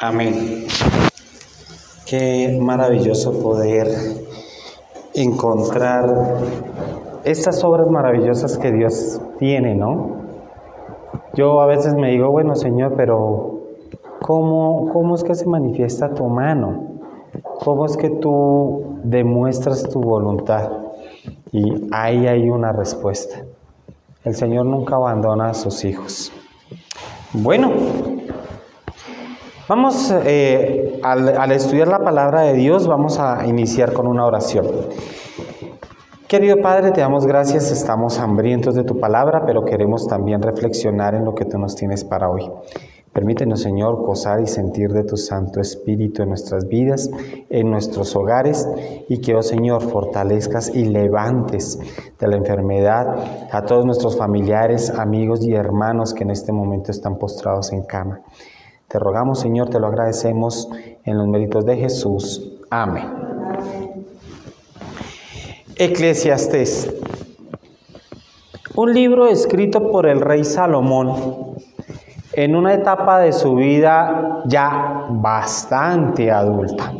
Amén. 0.00 0.66
Qué 2.06 2.56
maravilloso 2.60 3.42
poder 3.42 3.88
encontrar 5.12 6.04
estas 7.24 7.64
obras 7.64 7.88
maravillosas 7.88 8.58
que 8.58 8.70
Dios 8.70 9.20
tiene, 9.40 9.74
¿no? 9.74 10.18
Yo 11.34 11.60
a 11.60 11.66
veces 11.66 11.94
me 11.94 12.12
digo, 12.12 12.30
bueno 12.30 12.54
Señor, 12.54 12.94
pero 12.96 13.60
¿cómo, 14.20 14.88
cómo 14.92 15.16
es 15.16 15.24
que 15.24 15.34
se 15.34 15.46
manifiesta 15.46 16.14
tu 16.14 16.26
mano? 16.26 17.00
¿Cómo 17.64 17.84
es 17.84 17.96
que 17.96 18.08
tú 18.08 19.00
demuestras 19.02 19.82
tu 19.82 20.00
voluntad? 20.00 20.70
Y 21.50 21.88
ahí 21.90 22.28
hay 22.28 22.48
una 22.48 22.70
respuesta. 22.70 23.44
El 24.22 24.36
Señor 24.36 24.66
nunca 24.66 24.94
abandona 24.94 25.50
a 25.50 25.54
sus 25.54 25.84
hijos. 25.84 26.30
Bueno, 27.32 27.72
vamos 29.68 30.10
eh, 30.24 30.98
al, 31.02 31.52
estudiar 31.52 31.88
la 31.88 31.98
palabra 31.98 32.42
de 32.42 32.54
Dios, 32.54 32.88
vamos 32.88 33.18
a 33.18 33.46
iniciar 33.46 33.92
con 33.92 34.06
una 34.06 34.24
oración. 34.24 34.66
Querido 36.26 36.56
Padre, 36.62 36.90
te 36.90 37.00
damos 37.00 37.26
gracias, 37.26 37.70
estamos 37.70 38.18
hambrientos 38.18 38.74
de 38.74 38.84
tu 38.84 38.98
palabra, 38.98 39.44
pero 39.46 39.64
queremos 39.64 40.06
también 40.06 40.42
reflexionar 40.42 41.14
en 41.14 41.24
lo 41.24 41.34
que 41.34 41.44
tú 41.44 41.58
nos 41.58 41.74
tienes 41.74 42.04
para 42.04 42.28
hoy. 42.28 42.50
Permítenos, 43.12 43.62
Señor, 43.62 43.96
gozar 43.96 44.40
y 44.40 44.46
sentir 44.46 44.90
de 44.90 45.04
tu 45.04 45.16
Santo 45.16 45.60
Espíritu 45.60 46.22
en 46.22 46.28
nuestras 46.28 46.68
vidas, 46.68 47.10
en 47.48 47.70
nuestros 47.70 48.14
hogares, 48.14 48.68
y 49.08 49.20
que, 49.20 49.34
oh 49.34 49.42
Señor, 49.42 49.82
fortalezcas 49.82 50.74
y 50.74 50.84
levantes 50.84 51.78
de 52.18 52.28
la 52.28 52.36
enfermedad 52.36 53.06
a 53.50 53.62
todos 53.62 53.84
nuestros 53.84 54.16
familiares, 54.16 54.90
amigos 54.90 55.44
y 55.44 55.54
hermanos 55.54 56.14
que 56.14 56.24
en 56.24 56.30
este 56.30 56.52
momento 56.52 56.90
están 56.90 57.16
postrados 57.16 57.72
en 57.72 57.82
cama. 57.84 58.20
Te 58.88 58.98
rogamos, 58.98 59.40
Señor, 59.40 59.68
te 59.68 59.78
lo 59.78 59.88
agradecemos 59.88 60.70
en 61.04 61.18
los 61.18 61.28
méritos 61.28 61.66
de 61.66 61.76
Jesús. 61.76 62.58
Amén. 62.70 63.04
Eclesiastés. 65.76 66.94
Un 68.76 68.94
libro 68.94 69.26
escrito 69.26 69.90
por 69.90 70.06
el 70.06 70.22
rey 70.22 70.42
Salomón 70.42 71.56
en 72.32 72.56
una 72.56 72.72
etapa 72.72 73.18
de 73.18 73.32
su 73.34 73.56
vida 73.56 74.42
ya 74.46 75.06
bastante 75.10 76.30
adulta, 76.30 76.90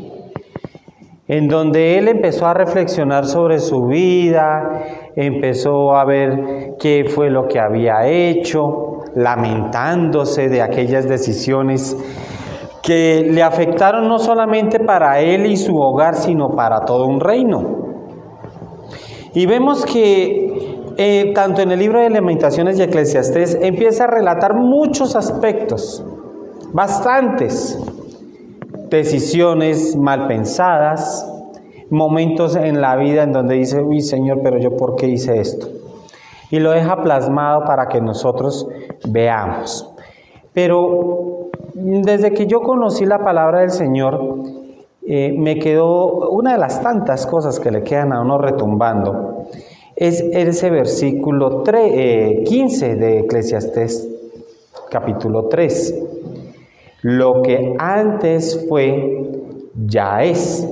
en 1.26 1.48
donde 1.48 1.96
él 1.96 2.08
empezó 2.08 2.46
a 2.46 2.52
reflexionar 2.52 3.24
sobre 3.24 3.60
su 3.60 3.86
vida, 3.86 4.84
empezó 5.16 5.96
a 5.96 6.04
ver 6.04 6.74
qué 6.78 7.06
fue 7.08 7.30
lo 7.30 7.48
que 7.48 7.58
había 7.58 8.06
hecho, 8.06 8.87
lamentándose 9.14 10.48
de 10.48 10.62
aquellas 10.62 11.08
decisiones 11.08 11.96
que 12.82 13.28
le 13.30 13.42
afectaron 13.42 14.08
no 14.08 14.18
solamente 14.18 14.80
para 14.80 15.20
él 15.20 15.46
y 15.46 15.56
su 15.56 15.76
hogar, 15.76 16.14
sino 16.14 16.50
para 16.50 16.80
todo 16.80 17.06
un 17.06 17.20
reino. 17.20 17.76
Y 19.34 19.46
vemos 19.46 19.84
que 19.84 20.48
eh, 21.00 21.30
tanto 21.32 21.62
en 21.62 21.70
el 21.70 21.78
libro 21.78 22.00
de 22.00 22.10
Lamentaciones 22.10 22.76
y 22.76 22.82
Eclesiastés, 22.82 23.56
empieza 23.62 24.02
a 24.02 24.06
relatar 24.08 24.54
muchos 24.54 25.14
aspectos, 25.14 26.04
bastantes, 26.72 27.78
decisiones 28.90 29.94
mal 29.94 30.26
pensadas, 30.26 31.24
momentos 31.88 32.56
en 32.56 32.80
la 32.80 32.96
vida 32.96 33.22
en 33.22 33.32
donde 33.32 33.54
dice, 33.54 33.80
uy 33.80 34.00
Señor, 34.00 34.40
pero 34.42 34.58
yo 34.58 34.76
por 34.76 34.96
qué 34.96 35.06
hice 35.06 35.40
esto. 35.40 35.68
Y 36.50 36.60
lo 36.60 36.70
deja 36.72 37.02
plasmado 37.02 37.64
para 37.64 37.86
que 37.88 38.00
nosotros 38.00 38.66
veamos. 39.08 39.92
Pero 40.52 41.50
desde 41.74 42.32
que 42.32 42.46
yo 42.46 42.60
conocí 42.60 43.04
la 43.04 43.18
palabra 43.18 43.60
del 43.60 43.70
Señor, 43.70 44.20
eh, 45.06 45.32
me 45.36 45.58
quedó 45.58 46.30
una 46.30 46.52
de 46.52 46.58
las 46.58 46.82
tantas 46.82 47.26
cosas 47.26 47.60
que 47.60 47.70
le 47.70 47.82
quedan 47.82 48.12
a 48.12 48.20
uno 48.20 48.38
retumbando 48.38 49.46
es 49.98 50.20
ese 50.20 50.70
versículo 50.70 51.64
3, 51.64 52.48
15 52.48 52.86
eh, 52.86 52.94
de 52.94 53.18
Eclesiastés 53.18 54.08
capítulo 54.90 55.48
3. 55.48 56.02
Lo 57.02 57.42
que 57.42 57.74
antes 57.78 58.64
fue, 58.68 59.28
ya 59.74 60.22
es. 60.22 60.68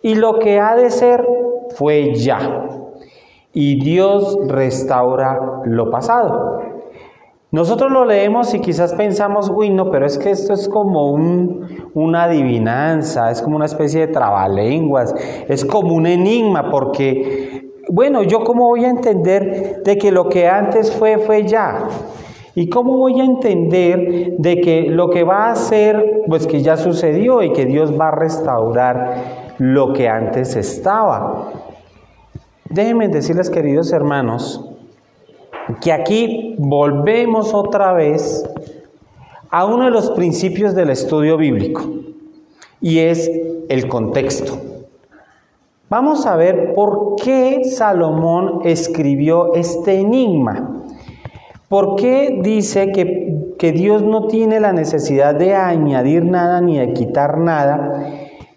Y 0.00 0.14
lo 0.14 0.38
que 0.38 0.58
ha 0.58 0.74
de 0.76 0.88
ser, 0.88 1.22
fue 1.76 2.14
ya. 2.14 2.71
Y 3.54 3.80
Dios 3.82 4.38
restaura 4.48 5.62
lo 5.64 5.90
pasado. 5.90 6.60
Nosotros 7.50 7.92
lo 7.92 8.06
leemos 8.06 8.54
y 8.54 8.60
quizás 8.60 8.94
pensamos, 8.94 9.52
uy, 9.54 9.68
no, 9.68 9.90
pero 9.90 10.06
es 10.06 10.16
que 10.16 10.30
esto 10.30 10.54
es 10.54 10.70
como 10.70 11.10
un, 11.10 11.90
una 11.92 12.24
adivinanza, 12.24 13.30
es 13.30 13.42
como 13.42 13.56
una 13.56 13.66
especie 13.66 14.06
de 14.06 14.12
trabalenguas, 14.12 15.14
es 15.48 15.62
como 15.66 15.94
un 15.94 16.06
enigma, 16.06 16.70
porque 16.70 17.70
bueno, 17.90 18.22
¿yo 18.22 18.42
cómo 18.42 18.68
voy 18.68 18.86
a 18.86 18.88
entender 18.88 19.82
de 19.84 19.98
que 19.98 20.10
lo 20.10 20.30
que 20.30 20.48
antes 20.48 20.90
fue, 20.90 21.18
fue 21.18 21.46
ya? 21.46 21.88
¿Y 22.54 22.70
cómo 22.70 22.96
voy 22.96 23.20
a 23.20 23.24
entender 23.24 24.36
de 24.38 24.60
que 24.62 24.86
lo 24.88 25.10
que 25.10 25.24
va 25.24 25.50
a 25.50 25.56
ser, 25.56 26.22
pues 26.26 26.46
que 26.46 26.62
ya 26.62 26.78
sucedió 26.78 27.42
y 27.42 27.52
que 27.52 27.66
Dios 27.66 27.92
va 27.98 28.08
a 28.08 28.14
restaurar 28.14 29.54
lo 29.58 29.92
que 29.92 30.08
antes 30.08 30.56
estaba? 30.56 31.50
Déjenme 32.72 33.08
decirles, 33.08 33.50
queridos 33.50 33.92
hermanos, 33.92 34.64
que 35.82 35.92
aquí 35.92 36.54
volvemos 36.56 37.52
otra 37.52 37.92
vez 37.92 38.48
a 39.50 39.66
uno 39.66 39.84
de 39.84 39.90
los 39.90 40.10
principios 40.12 40.74
del 40.74 40.88
estudio 40.88 41.36
bíblico, 41.36 41.82
y 42.80 43.00
es 43.00 43.30
el 43.68 43.88
contexto. 43.88 44.58
Vamos 45.90 46.24
a 46.24 46.34
ver 46.34 46.72
por 46.74 47.16
qué 47.22 47.60
Salomón 47.64 48.60
escribió 48.64 49.54
este 49.54 50.00
enigma. 50.00 50.82
¿Por 51.68 51.96
qué 51.96 52.40
dice 52.42 52.90
que, 52.90 53.54
que, 53.58 53.72
Dios 53.72 54.02
no 54.02 54.28
tiene 54.28 54.60
la 54.60 54.72
necesidad 54.72 55.34
de 55.34 55.54
añadir 55.54 56.24
nada 56.24 56.62
ni 56.62 56.78
de 56.78 56.94
quitar 56.94 57.36
nada, 57.36 58.06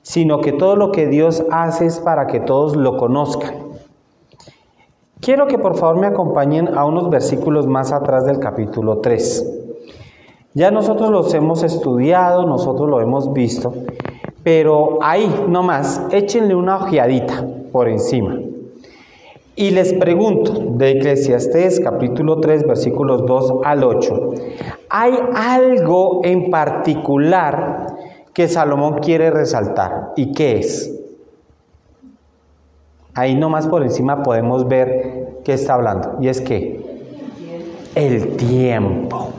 sino 0.03 0.40
que 0.40 0.53
todo 0.53 0.78
lo 0.78 0.94
que 0.94 1.08
Dios 1.08 1.44
hace 1.52 1.88
es 1.88 2.00
para 2.00 2.28
que 2.28 2.40
todos 2.40 2.78
lo 2.78 2.96
conozcan? 2.96 3.65
Quiero 5.22 5.48
que 5.48 5.58
por 5.58 5.78
favor 5.78 5.98
me 5.98 6.08
acompañen 6.08 6.78
a 6.78 6.86
unos 6.86 7.09
versículos 7.09 7.68
más 7.68 7.94
atrás 7.94 8.26
del 8.26 8.40
capítulo 8.40 9.00
3. 9.00 9.64
Ya 10.53 10.72
nosotros 10.72 11.09
los 11.09 11.34
hemos 11.34 11.64
estudiado, 11.64 12.46
nosotros 12.46 12.90
lo 12.90 13.02
hemos 13.02 13.31
visto, 13.34 13.74
pero 14.44 15.00
ahí 15.02 15.46
nomás, 15.48 16.02
échenle 16.12 16.53
una 16.53 16.78
ojeadita 16.78 17.46
por 17.72 17.88
encima. 17.88 18.40
Y 19.56 19.72
les 19.72 19.94
pregunto, 19.94 20.53
de 20.53 20.92
Eclesiastés 20.92 21.80
capítulo 21.80 22.42
3 22.42 22.68
versículos 22.68 23.26
2 23.26 23.53
al 23.64 23.84
8, 23.86 24.34
¿hay 24.90 25.14
algo 25.34 26.22
en 26.24 26.52
particular 26.52 27.88
que 28.34 28.50
Salomón 28.50 29.00
quiere 29.00 29.32
resaltar? 29.32 30.12
¿Y 30.18 30.34
qué 30.34 30.59
es? 30.59 31.04
Ahí 33.16 33.34
nomás 33.34 33.68
por 33.68 33.81
encima 33.81 34.24
podemos 34.24 34.68
ver 34.68 35.40
qué 35.46 35.53
está 35.53 35.76
hablando. 35.76 36.18
Y 36.20 36.28
es 36.28 36.42
que 36.42 36.86
el 37.96 38.36
tiempo. 38.36 39.30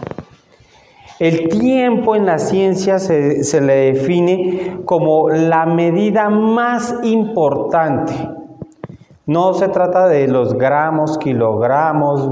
El 1.19 1.49
tiempo 1.49 2.17
en 2.17 2.27
la 2.27 2.39
ciencia 2.39 2.99
se, 2.99 3.61
le 3.61 3.93
define 3.93 4.81
como 4.85 5.31
la 5.31 5.67
medida 5.67 6.29
más 6.31 6.95
importante. 7.03 8.15
No 9.27 9.55
se 9.55 9.69
trata 9.69 10.09
de 10.09 10.29
los 10.29 10.55
gramos, 10.55 11.19
kilogramos, 11.19 12.31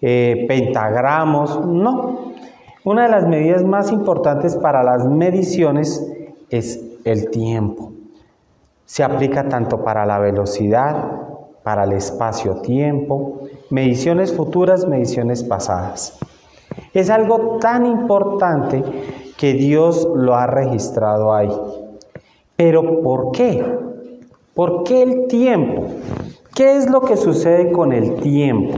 eh, 0.00 0.44
pentagramos, 0.48 1.66
no. 1.66 2.32
Una 2.84 3.04
de 3.04 3.10
las 3.10 3.26
medidas 3.26 3.64
más 3.64 3.92
importantes 3.92 4.56
para 4.56 4.82
las 4.82 5.06
mediciones 5.06 6.10
es 6.48 6.82
el 7.04 7.30
tiempo. 7.30 7.99
Se 8.90 9.04
aplica 9.04 9.48
tanto 9.48 9.84
para 9.84 10.04
la 10.04 10.18
velocidad, 10.18 10.96
para 11.62 11.84
el 11.84 11.92
espacio-tiempo, 11.92 13.42
mediciones 13.70 14.34
futuras, 14.34 14.84
mediciones 14.84 15.44
pasadas. 15.44 16.18
Es 16.92 17.08
algo 17.08 17.58
tan 17.60 17.86
importante 17.86 18.82
que 19.36 19.52
Dios 19.52 20.08
lo 20.16 20.34
ha 20.34 20.48
registrado 20.48 21.32
ahí. 21.32 21.56
Pero 22.56 23.00
¿por 23.00 23.30
qué? 23.30 23.64
¿Por 24.54 24.82
qué 24.82 25.04
el 25.04 25.28
tiempo? 25.28 25.86
¿Qué 26.52 26.76
es 26.76 26.90
lo 26.90 27.02
que 27.02 27.16
sucede 27.16 27.70
con 27.70 27.92
el 27.92 28.16
tiempo? 28.16 28.76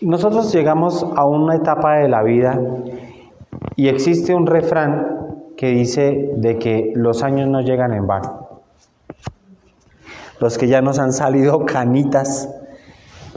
Nosotros 0.00 0.50
llegamos 0.54 1.06
a 1.14 1.26
una 1.26 1.56
etapa 1.56 1.96
de 1.96 2.08
la 2.08 2.22
vida 2.22 2.58
y 3.76 3.88
existe 3.88 4.34
un 4.34 4.46
refrán 4.46 5.23
que 5.56 5.68
dice 5.68 6.32
de 6.36 6.58
que 6.58 6.92
los 6.94 7.22
años 7.22 7.48
no 7.48 7.60
llegan 7.60 7.92
en 7.92 8.06
vano. 8.06 8.60
Los 10.40 10.58
que 10.58 10.66
ya 10.66 10.82
nos 10.82 10.98
han 10.98 11.12
salido 11.12 11.64
canitas, 11.66 12.48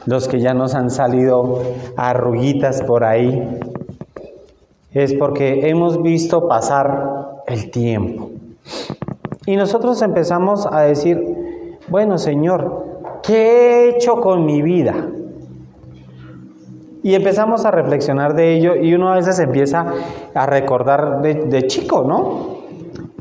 los 0.05 0.27
que 0.27 0.39
ya 0.39 0.53
nos 0.53 0.75
han 0.75 0.89
salido 0.89 1.61
arruguitas 1.95 2.81
por 2.83 3.03
ahí, 3.03 3.59
es 4.93 5.13
porque 5.13 5.69
hemos 5.69 6.01
visto 6.01 6.47
pasar 6.47 7.43
el 7.45 7.69
tiempo. 7.69 8.31
Y 9.45 9.55
nosotros 9.55 10.01
empezamos 10.01 10.67
a 10.69 10.81
decir, 10.81 11.77
bueno 11.87 12.17
Señor, 12.17 12.85
¿qué 13.23 13.35
he 13.35 13.89
hecho 13.89 14.19
con 14.19 14.45
mi 14.45 14.61
vida? 14.61 14.95
Y 17.03 17.15
empezamos 17.15 17.65
a 17.65 17.71
reflexionar 17.71 18.33
de 18.35 18.53
ello 18.53 18.75
y 18.75 18.93
uno 18.93 19.09
a 19.09 19.15
veces 19.15 19.39
empieza 19.39 19.85
a 20.33 20.45
recordar 20.45 21.21
de, 21.21 21.67
chico, 21.67 22.03
¿no? 22.03 22.57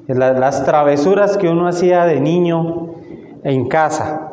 las 0.09 0.65
travesuras 0.65 1.37
que 1.37 1.49
uno 1.49 1.69
hacía 1.69 2.05
de 2.05 2.21
niño 2.21 2.95
en 3.43 3.69
casa. 3.69 4.33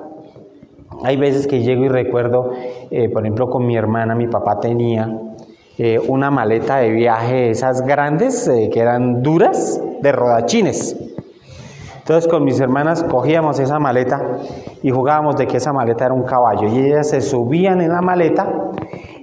Hay 1.03 1.17
veces 1.17 1.47
que 1.47 1.61
llego 1.61 1.83
y 1.83 1.89
recuerdo, 1.89 2.51
eh, 2.89 3.09
por 3.09 3.23
ejemplo, 3.23 3.49
con 3.49 3.65
mi 3.65 3.75
hermana, 3.75 4.15
mi 4.15 4.27
papá 4.27 4.59
tenía 4.59 5.09
eh, 5.77 5.99
una 6.07 6.29
maleta 6.29 6.77
de 6.77 6.91
viaje, 6.91 7.49
esas 7.49 7.81
grandes, 7.81 8.47
eh, 8.47 8.69
que 8.71 8.79
eran 8.79 9.21
duras, 9.23 9.81
de 10.01 10.11
rodachines. 10.11 10.95
Entonces 11.97 12.29
con 12.29 12.43
mis 12.43 12.59
hermanas 12.59 13.01
cogíamos 13.03 13.59
esa 13.59 13.79
maleta 13.79 14.21
y 14.81 14.91
jugábamos 14.91 15.37
de 15.37 15.47
que 15.47 15.57
esa 15.57 15.71
maleta 15.71 16.05
era 16.05 16.13
un 16.13 16.23
caballo 16.23 16.67
y 16.67 16.79
ellas 16.79 17.09
se 17.09 17.21
subían 17.21 17.79
en 17.79 17.93
la 17.93 18.01
maleta 18.01 18.71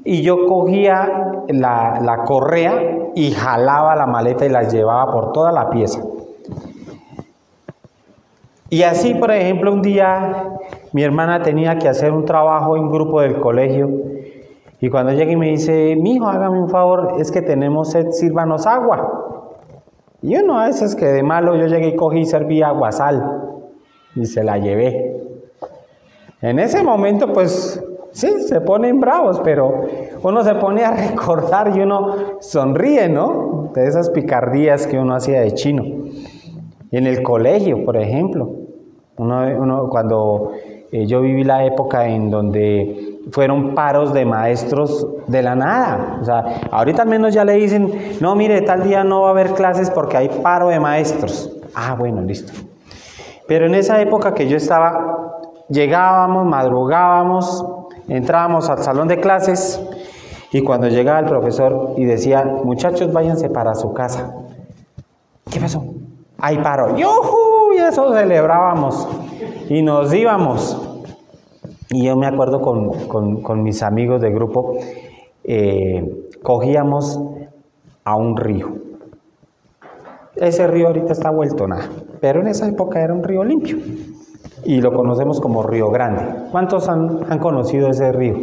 y 0.04 0.22
yo 0.22 0.46
cogía 0.46 1.42
la, 1.48 2.00
la 2.02 2.24
correa 2.24 3.10
y 3.14 3.32
jalaba 3.32 3.96
la 3.96 4.06
maleta 4.06 4.46
y 4.46 4.48
la 4.48 4.62
llevaba 4.62 5.12
por 5.12 5.32
toda 5.32 5.52
la 5.52 5.70
pieza. 5.70 6.00
Y 8.68 8.84
así, 8.84 9.14
por 9.14 9.32
ejemplo, 9.32 9.72
un 9.72 9.82
día 9.82 10.58
mi 10.92 11.02
hermana 11.02 11.42
tenía 11.42 11.78
que 11.78 11.88
hacer 11.88 12.12
un 12.12 12.24
trabajo 12.24 12.76
en 12.76 12.90
grupo 12.90 13.20
del 13.20 13.40
colegio 13.40 13.88
y 14.80 14.88
cuando 14.88 15.12
llega 15.12 15.30
y 15.30 15.36
me 15.36 15.50
dice, 15.50 15.94
mi 15.96 16.14
hijo, 16.14 16.26
hágame 16.26 16.58
un 16.58 16.70
favor, 16.70 17.16
es 17.18 17.30
que 17.30 17.42
tenemos 17.42 17.90
sed, 17.90 18.12
sírvanos 18.12 18.66
agua. 18.66 19.42
Y 20.22 20.36
uno 20.36 20.58
a 20.58 20.66
veces 20.66 20.96
que 20.96 21.06
de 21.06 21.22
malo 21.22 21.54
yo 21.54 21.66
llegué 21.66 21.88
y 21.88 21.96
cogí 21.96 22.20
y 22.20 22.26
serví 22.26 22.62
agua 22.62 22.90
sal 22.90 23.42
y 24.14 24.24
se 24.24 24.42
la 24.42 24.56
llevé. 24.56 25.16
En 26.40 26.58
ese 26.58 26.82
momento, 26.82 27.32
pues 27.32 27.82
sí, 28.12 28.28
se 28.42 28.60
ponen 28.60 29.00
bravos, 29.00 29.40
pero 29.42 29.84
uno 30.22 30.44
se 30.44 30.54
pone 30.54 30.84
a 30.84 30.90
recordar 31.08 31.76
y 31.76 31.80
uno 31.80 32.38
sonríe, 32.40 33.08
¿no? 33.08 33.70
De 33.74 33.86
esas 33.86 34.10
picardías 34.10 34.86
que 34.86 34.98
uno 34.98 35.14
hacía 35.14 35.40
de 35.40 35.52
chino. 35.54 35.84
En 36.90 37.06
el 37.06 37.22
colegio, 37.22 37.84
por 37.84 37.96
ejemplo, 37.96 38.50
uno, 39.16 39.88
cuando 39.90 40.52
eh, 40.90 41.06
yo 41.06 41.20
viví 41.20 41.44
la 41.44 41.64
época 41.64 42.08
en 42.08 42.30
donde 42.30 43.18
fueron 43.30 43.74
paros 43.74 44.12
de 44.12 44.24
maestros 44.24 45.06
de 45.26 45.42
la 45.42 45.54
nada. 45.54 46.18
O 46.20 46.24
sea, 46.24 46.62
ahorita 46.70 47.02
al 47.02 47.08
menos 47.08 47.34
ya 47.34 47.44
le 47.44 47.52
dicen, 47.54 48.16
no, 48.20 48.34
mire, 48.34 48.62
tal 48.62 48.82
día 48.82 49.04
no 49.04 49.22
va 49.22 49.28
a 49.28 49.30
haber 49.30 49.52
clases 49.52 49.90
porque 49.90 50.16
hay 50.16 50.28
paro 50.42 50.68
de 50.68 50.80
maestros. 50.80 51.52
Ah, 51.74 51.94
bueno, 51.96 52.22
listo. 52.22 52.52
Pero 53.46 53.66
en 53.66 53.74
esa 53.74 54.00
época 54.00 54.34
que 54.34 54.48
yo 54.48 54.56
estaba, 54.56 55.38
llegábamos, 55.68 56.46
madrugábamos, 56.46 57.64
entrábamos 58.10 58.68
al 58.68 58.82
salón 58.82 59.08
de 59.08 59.20
clases 59.20 59.80
y 60.52 60.62
cuando 60.62 60.88
llegaba 60.88 61.20
el 61.20 61.26
profesor 61.26 61.94
y 61.96 62.04
decía, 62.04 62.44
muchachos, 62.64 63.12
váyanse 63.12 63.48
para 63.48 63.74
su 63.74 63.92
casa. 63.92 64.34
¿Qué 65.50 65.60
pasó? 65.60 65.84
Hay 66.38 66.58
paro. 66.58 66.96
¡Yuhu! 66.96 67.74
Y 67.74 67.78
eso 67.78 68.12
celebrábamos. 68.12 69.08
Y 69.68 69.82
nos 69.82 70.12
íbamos. 70.12 71.06
Y 71.90 72.06
yo 72.06 72.16
me 72.16 72.26
acuerdo 72.26 72.60
con, 72.60 73.62
mis 73.62 73.82
amigos 73.82 74.20
de 74.20 74.30
grupo, 74.30 74.76
eh, 75.44 76.28
cogíamos 76.42 77.20
a 78.04 78.16
un 78.16 78.36
río. 78.36 78.74
Ese 80.34 80.66
río 80.66 80.88
ahorita 80.88 81.12
está 81.12 81.30
vuelto 81.30 81.66
nada, 81.66 81.88
pero 82.20 82.40
en 82.40 82.48
esa 82.48 82.66
época 82.68 83.02
era 83.02 83.12
un 83.12 83.22
río 83.22 83.42
limpio 83.44 83.76
y 84.64 84.80
lo 84.80 84.92
conocemos 84.92 85.40
como 85.40 85.62
Río 85.62 85.90
Grande. 85.90 86.22
¿Cuántos 86.50 86.88
han, 86.88 87.30
han 87.30 87.38
conocido 87.38 87.88
ese 87.88 88.12
río? 88.12 88.36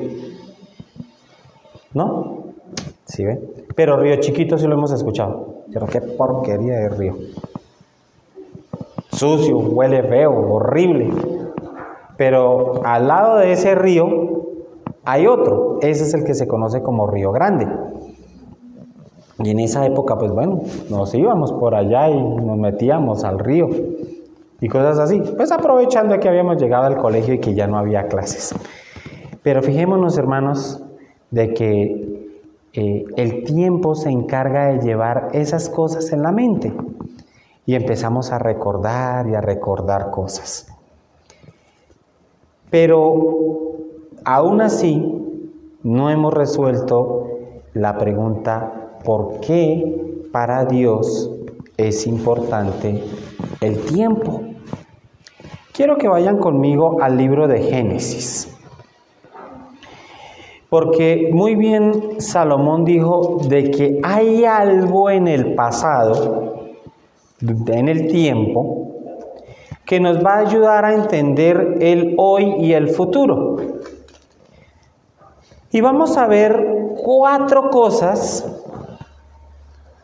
¿No? 1.94 2.44
¿Sí 3.06 3.24
ven? 3.24 3.40
Pero 3.76 3.98
Río 3.98 4.16
Chiquito 4.18 4.58
sí 4.58 4.68
lo 4.68 4.76
hemos 4.76 4.92
escuchado. 4.92 5.64
Pero 5.72 5.86
qué 5.88 6.02
porquería 6.02 6.76
de 6.76 6.90
río 6.90 7.16
sucio, 9.18 9.58
huele 9.58 10.04
feo, 10.04 10.32
horrible. 10.54 11.10
Pero 12.18 12.86
al 12.86 13.08
lado 13.08 13.38
de 13.38 13.52
ese 13.52 13.76
río 13.76 14.08
hay 15.04 15.28
otro, 15.28 15.80
ese 15.82 16.04
es 16.04 16.14
el 16.14 16.24
que 16.24 16.34
se 16.34 16.48
conoce 16.48 16.82
como 16.82 17.08
Río 17.08 17.32
Grande. 17.32 17.68
Y 19.40 19.52
en 19.52 19.60
esa 19.60 19.86
época, 19.86 20.18
pues 20.18 20.32
bueno, 20.32 20.62
nos 20.90 21.14
íbamos 21.14 21.52
por 21.54 21.76
allá 21.76 22.10
y 22.10 22.22
nos 22.22 22.58
metíamos 22.58 23.24
al 23.24 23.40
río 23.40 23.70
y 24.60 24.68
cosas 24.68 25.00
así. 25.00 25.22
Pues 25.36 25.52
aprovechando 25.52 26.20
que 26.20 26.30
habíamos 26.30 26.62
llegado 26.62 26.86
al 26.86 26.98
colegio 26.98 27.34
y 27.34 27.40
que 27.40 27.54
ya 27.54 27.68
no 27.68 27.78
había 27.78 28.08
clases. 28.08 28.56
Pero 29.44 29.62
fijémonos, 29.62 30.18
hermanos, 30.18 30.84
de 31.32 31.54
que 31.54 32.32
eh, 32.74 33.06
el 33.16 33.44
tiempo 33.44 33.96
se 33.96 34.10
encarga 34.10 34.68
de 34.68 34.80
llevar 34.80 35.30
esas 35.34 35.70
cosas 35.70 36.12
en 36.12 36.22
la 36.22 36.32
mente 36.32 36.74
y 37.66 37.76
empezamos 37.76 38.32
a 38.32 38.40
recordar 38.40 39.28
y 39.28 39.36
a 39.36 39.42
recordar 39.42 40.10
cosas. 40.12 40.68
Pero 42.70 43.74
aún 44.26 44.62
así 44.62 45.14
no 45.84 46.10
hemos 46.10 46.34
resuelto 46.34 47.28
la 47.74 47.98
pregunta 47.98 48.78
¿por 49.04 49.40
qué 49.40 50.28
para 50.32 50.66
Dios 50.66 51.32
es 51.78 52.08
importante 52.08 53.04
el 53.62 53.86
tiempo? 53.86 54.42
Quiero 55.72 55.98
que 55.98 56.08
vayan 56.08 56.38
conmigo 56.38 57.02
al 57.02 57.18
libro 57.18 57.48
de 57.48 57.62
Génesis. 57.62 58.54
Porque 60.70 61.30
muy 61.32 61.56
bien 61.56 62.20
Salomón 62.20 62.84
dijo 62.84 63.38
de 63.48 63.72
que 63.72 64.00
hay 64.04 64.44
algo 64.44 65.10
en 65.10 65.28
el 65.28 65.56
pasado 65.56 66.58
en 67.40 67.88
el 67.88 68.08
tiempo 68.08 68.94
que 69.86 70.00
nos 70.00 70.24
va 70.24 70.36
a 70.36 70.40
ayudar 70.40 70.86
a 70.86 70.94
entender 70.94 71.78
el 71.80 72.16
hoy 72.18 72.56
y 72.60 72.74
el 72.74 72.90
futuro. 72.90 73.58
Y 75.72 75.82
vamos 75.82 76.18
a 76.18 76.28
ver 76.28 76.96
cuatro 77.04 77.70
cosas, 77.70 78.46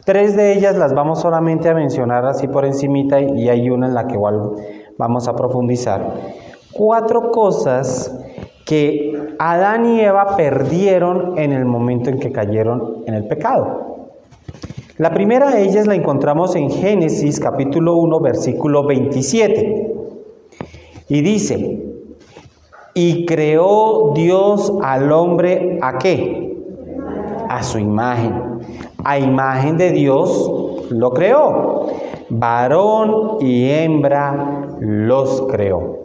tres 0.06 0.36
de 0.36 0.54
ellas 0.54 0.78
las 0.78 0.94
vamos 0.94 1.22
solamente 1.22 1.70
a 1.70 1.74
mencionar 1.74 2.26
así 2.26 2.48
por 2.48 2.66
encimita 2.66 3.22
y 3.22 3.50
hay 3.50 3.70
una 3.70 3.88
en 3.88 3.94
la 3.94 4.08
que 4.08 4.16
igual 4.16 4.52
vamos 4.98 5.28
a 5.28 5.36
profundizar. 5.36 6.14
Cuatro 6.74 7.32
cosas 7.32 8.16
que 8.66 9.14
Adán 9.40 9.86
y 9.86 10.02
Eva 10.02 10.36
perdieron 10.36 11.38
en 11.38 11.52
el 11.52 11.66
momento 11.66 12.10
en 12.10 12.20
que 12.20 12.32
cayeron 12.32 13.04
en 13.06 13.14
el 13.14 13.28
pecado. 13.28 14.08
La 14.98 15.12
primera 15.12 15.50
de 15.50 15.64
ellas 15.64 15.88
la 15.88 15.96
encontramos 15.96 16.56
en 16.56 16.70
Génesis 16.70 17.40
capítulo 17.40 17.96
1 17.96 18.20
versículo 18.20 18.86
27. 18.86 19.96
Y 21.10 21.22
dice, 21.22 21.84
y 22.94 23.26
creó 23.26 24.14
Dios 24.14 24.72
al 24.84 25.12
hombre 25.12 25.80
a 25.82 25.98
qué? 25.98 26.56
A 27.50 27.64
su 27.64 27.80
imagen. 27.80 28.53
A 29.04 29.20
imagen 29.20 29.78
de 29.78 29.92
Dios 29.92 30.88
lo 30.90 31.12
creó. 31.12 31.88
Varón 32.30 33.38
y 33.42 33.70
hembra 33.70 34.68
los 34.80 35.44
creó. 35.44 36.00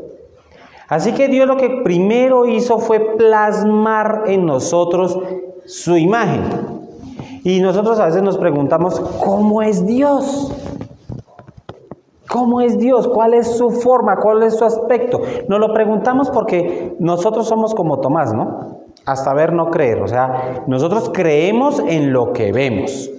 Así 0.88 1.12
que 1.12 1.28
Dios 1.28 1.46
lo 1.46 1.56
que 1.56 1.82
primero 1.84 2.46
hizo 2.46 2.78
fue 2.78 3.16
plasmar 3.16 4.24
en 4.26 4.46
nosotros 4.46 5.18
su 5.66 5.96
imagen. 5.96 6.42
Y 7.44 7.60
nosotros 7.60 8.00
a 8.00 8.06
veces 8.06 8.22
nos 8.22 8.38
preguntamos, 8.38 8.98
¿cómo 9.24 9.62
es 9.62 9.86
Dios? 9.86 10.52
¿Cómo 12.28 12.60
es 12.60 12.78
Dios? 12.78 13.08
¿Cuál 13.08 13.34
es 13.34 13.56
su 13.56 13.70
forma? 13.70 14.16
¿Cuál 14.16 14.42
es 14.42 14.56
su 14.56 14.64
aspecto? 14.64 15.20
Nos 15.48 15.60
lo 15.60 15.72
preguntamos 15.72 16.30
porque 16.30 16.96
nosotros 16.98 17.48
somos 17.48 17.74
como 17.74 18.00
Tomás, 18.00 18.34
¿no? 18.34 18.78
Hasta 19.08 19.32
ver, 19.32 19.54
no 19.54 19.70
creer. 19.70 20.02
O 20.02 20.06
sea, 20.06 20.64
nosotros 20.66 21.10
creemos 21.14 21.80
en 21.80 22.12
lo 22.12 22.34
que 22.34 22.52
vemos. 22.52 23.10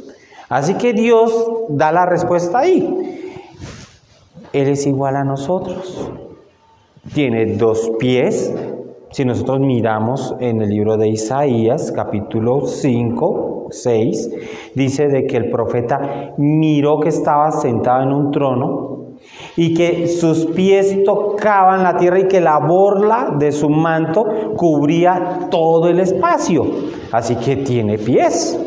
Así 0.48 0.76
que 0.76 0.94
Dios 0.94 1.34
da 1.68 1.92
la 1.92 2.06
respuesta 2.06 2.60
ahí. 2.60 3.26
Él 4.54 4.68
es 4.68 4.86
igual 4.86 5.16
a 5.16 5.24
nosotros. 5.24 6.12
Tiene 7.16 7.58
dos 7.58 7.90
pies. 7.98 8.54
Si 9.10 9.26
nosotros 9.26 9.62
miramos 9.62 10.36
en 10.40 10.62
el 10.62 10.70
libro 10.70 10.96
de 10.96 11.08
Isaías, 11.08 11.92
capítulo 11.92 12.68
5, 12.68 13.70
6, 13.72 14.32
dice 14.76 15.08
de 15.08 15.26
que 15.26 15.38
el 15.38 15.50
profeta 15.50 16.36
miró 16.38 17.00
que 17.00 17.10
estaba 17.10 17.52
sentado 17.52 18.04
en 18.04 18.14
un 18.14 18.30
trono 18.30 18.99
y 19.56 19.74
que 19.74 20.08
sus 20.08 20.46
pies 20.48 21.04
tocaban 21.04 21.84
la 21.84 21.98
tierra 21.98 22.20
y 22.20 22.28
que 22.28 22.42
la 22.42 22.60
borla 22.60 23.36
de 23.38 23.52
su 23.52 23.70
manto 23.70 24.26
cubría 24.56 25.48
todo 25.50 25.90
el 25.90 26.00
espacio. 26.00 26.66
Así 27.12 27.36
que 27.36 27.58
tiene 27.58 27.98
pies. 27.98 28.58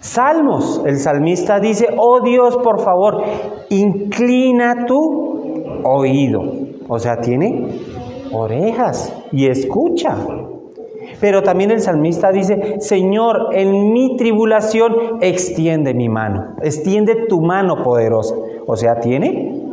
Salmos, 0.00 0.82
el 0.86 0.96
salmista 0.98 1.60
dice, 1.60 1.88
oh 1.96 2.20
Dios, 2.20 2.56
por 2.58 2.80
favor, 2.80 3.22
inclina 3.68 4.86
tu 4.86 5.82
oído. 5.84 6.40
O 6.88 6.98
sea, 6.98 7.20
tiene 7.20 7.80
orejas 8.32 9.14
y 9.32 9.46
escucha. 9.46 10.16
Pero 11.20 11.42
también 11.42 11.70
el 11.70 11.80
salmista 11.80 12.30
dice, 12.30 12.76
Señor, 12.78 13.48
en 13.52 13.92
mi 13.92 14.16
tribulación 14.16 14.94
extiende 15.20 15.94
mi 15.94 16.08
mano, 16.08 16.54
extiende 16.62 17.26
tu 17.28 17.40
mano 17.40 17.82
poderosa. 17.82 18.34
O 18.70 18.76
sea, 18.76 19.00
tiene 19.00 19.66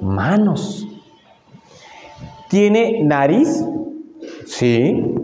manos. 0.00 0.84
¿Tiene 2.48 3.04
nariz? 3.04 3.64
Sí. 4.44 5.14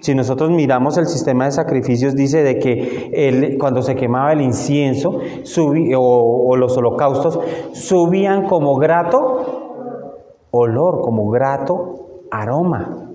Si 0.00 0.14
nosotros 0.14 0.50
miramos 0.50 0.96
el 0.96 1.06
sistema 1.06 1.46
de 1.46 1.50
sacrificios, 1.50 2.14
dice 2.14 2.44
de 2.44 2.60
que 2.60 3.56
cuando 3.58 3.82
se 3.82 3.96
quemaba 3.96 4.32
el 4.32 4.40
incienso 4.40 5.18
o, 5.18 6.46
o 6.48 6.56
los 6.56 6.76
holocaustos, 6.76 7.40
subían 7.72 8.46
como 8.46 8.76
grato 8.76 10.46
olor, 10.52 11.00
como 11.00 11.28
grato 11.30 12.20
aroma. 12.30 13.10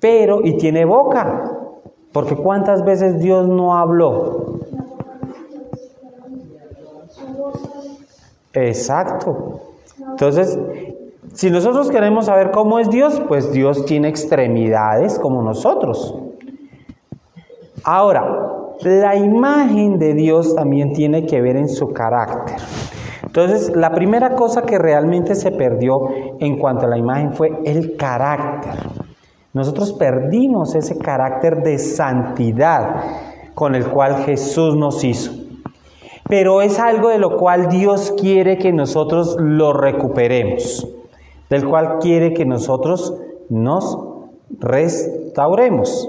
Pero, 0.00 0.40
y 0.44 0.58
tiene 0.58 0.84
boca, 0.84 1.50
porque 2.12 2.36
¿cuántas 2.36 2.84
veces 2.84 3.20
Dios 3.20 3.48
no 3.48 3.74
habló? 3.74 4.61
Exacto. 8.54 9.60
Entonces, 10.10 10.58
si 11.34 11.50
nosotros 11.50 11.90
queremos 11.90 12.26
saber 12.26 12.50
cómo 12.50 12.78
es 12.78 12.90
Dios, 12.90 13.20
pues 13.26 13.52
Dios 13.52 13.86
tiene 13.86 14.08
extremidades 14.08 15.18
como 15.18 15.42
nosotros. 15.42 16.14
Ahora, 17.84 18.22
la 18.82 19.16
imagen 19.16 19.98
de 19.98 20.14
Dios 20.14 20.54
también 20.54 20.92
tiene 20.92 21.26
que 21.26 21.40
ver 21.40 21.56
en 21.56 21.68
su 21.68 21.92
carácter. 21.92 22.56
Entonces, 23.24 23.74
la 23.74 23.92
primera 23.92 24.34
cosa 24.34 24.62
que 24.62 24.78
realmente 24.78 25.34
se 25.34 25.52
perdió 25.52 26.02
en 26.38 26.58
cuanto 26.58 26.84
a 26.84 26.88
la 26.88 26.98
imagen 26.98 27.32
fue 27.32 27.50
el 27.64 27.96
carácter. 27.96 28.74
Nosotros 29.54 29.92
perdimos 29.94 30.74
ese 30.74 30.98
carácter 30.98 31.62
de 31.62 31.78
santidad 31.78 33.04
con 33.54 33.74
el 33.74 33.86
cual 33.86 34.24
Jesús 34.24 34.76
nos 34.76 35.02
hizo. 35.04 35.41
Pero 36.32 36.62
es 36.62 36.78
algo 36.78 37.10
de 37.10 37.18
lo 37.18 37.36
cual 37.36 37.68
Dios 37.68 38.14
quiere 38.18 38.56
que 38.56 38.72
nosotros 38.72 39.36
lo 39.38 39.74
recuperemos 39.74 40.88
del 41.50 41.68
cual 41.68 41.98
quiere 42.00 42.32
que 42.32 42.46
nosotros 42.46 43.12
nos 43.50 43.98
restauremos. 44.48 46.08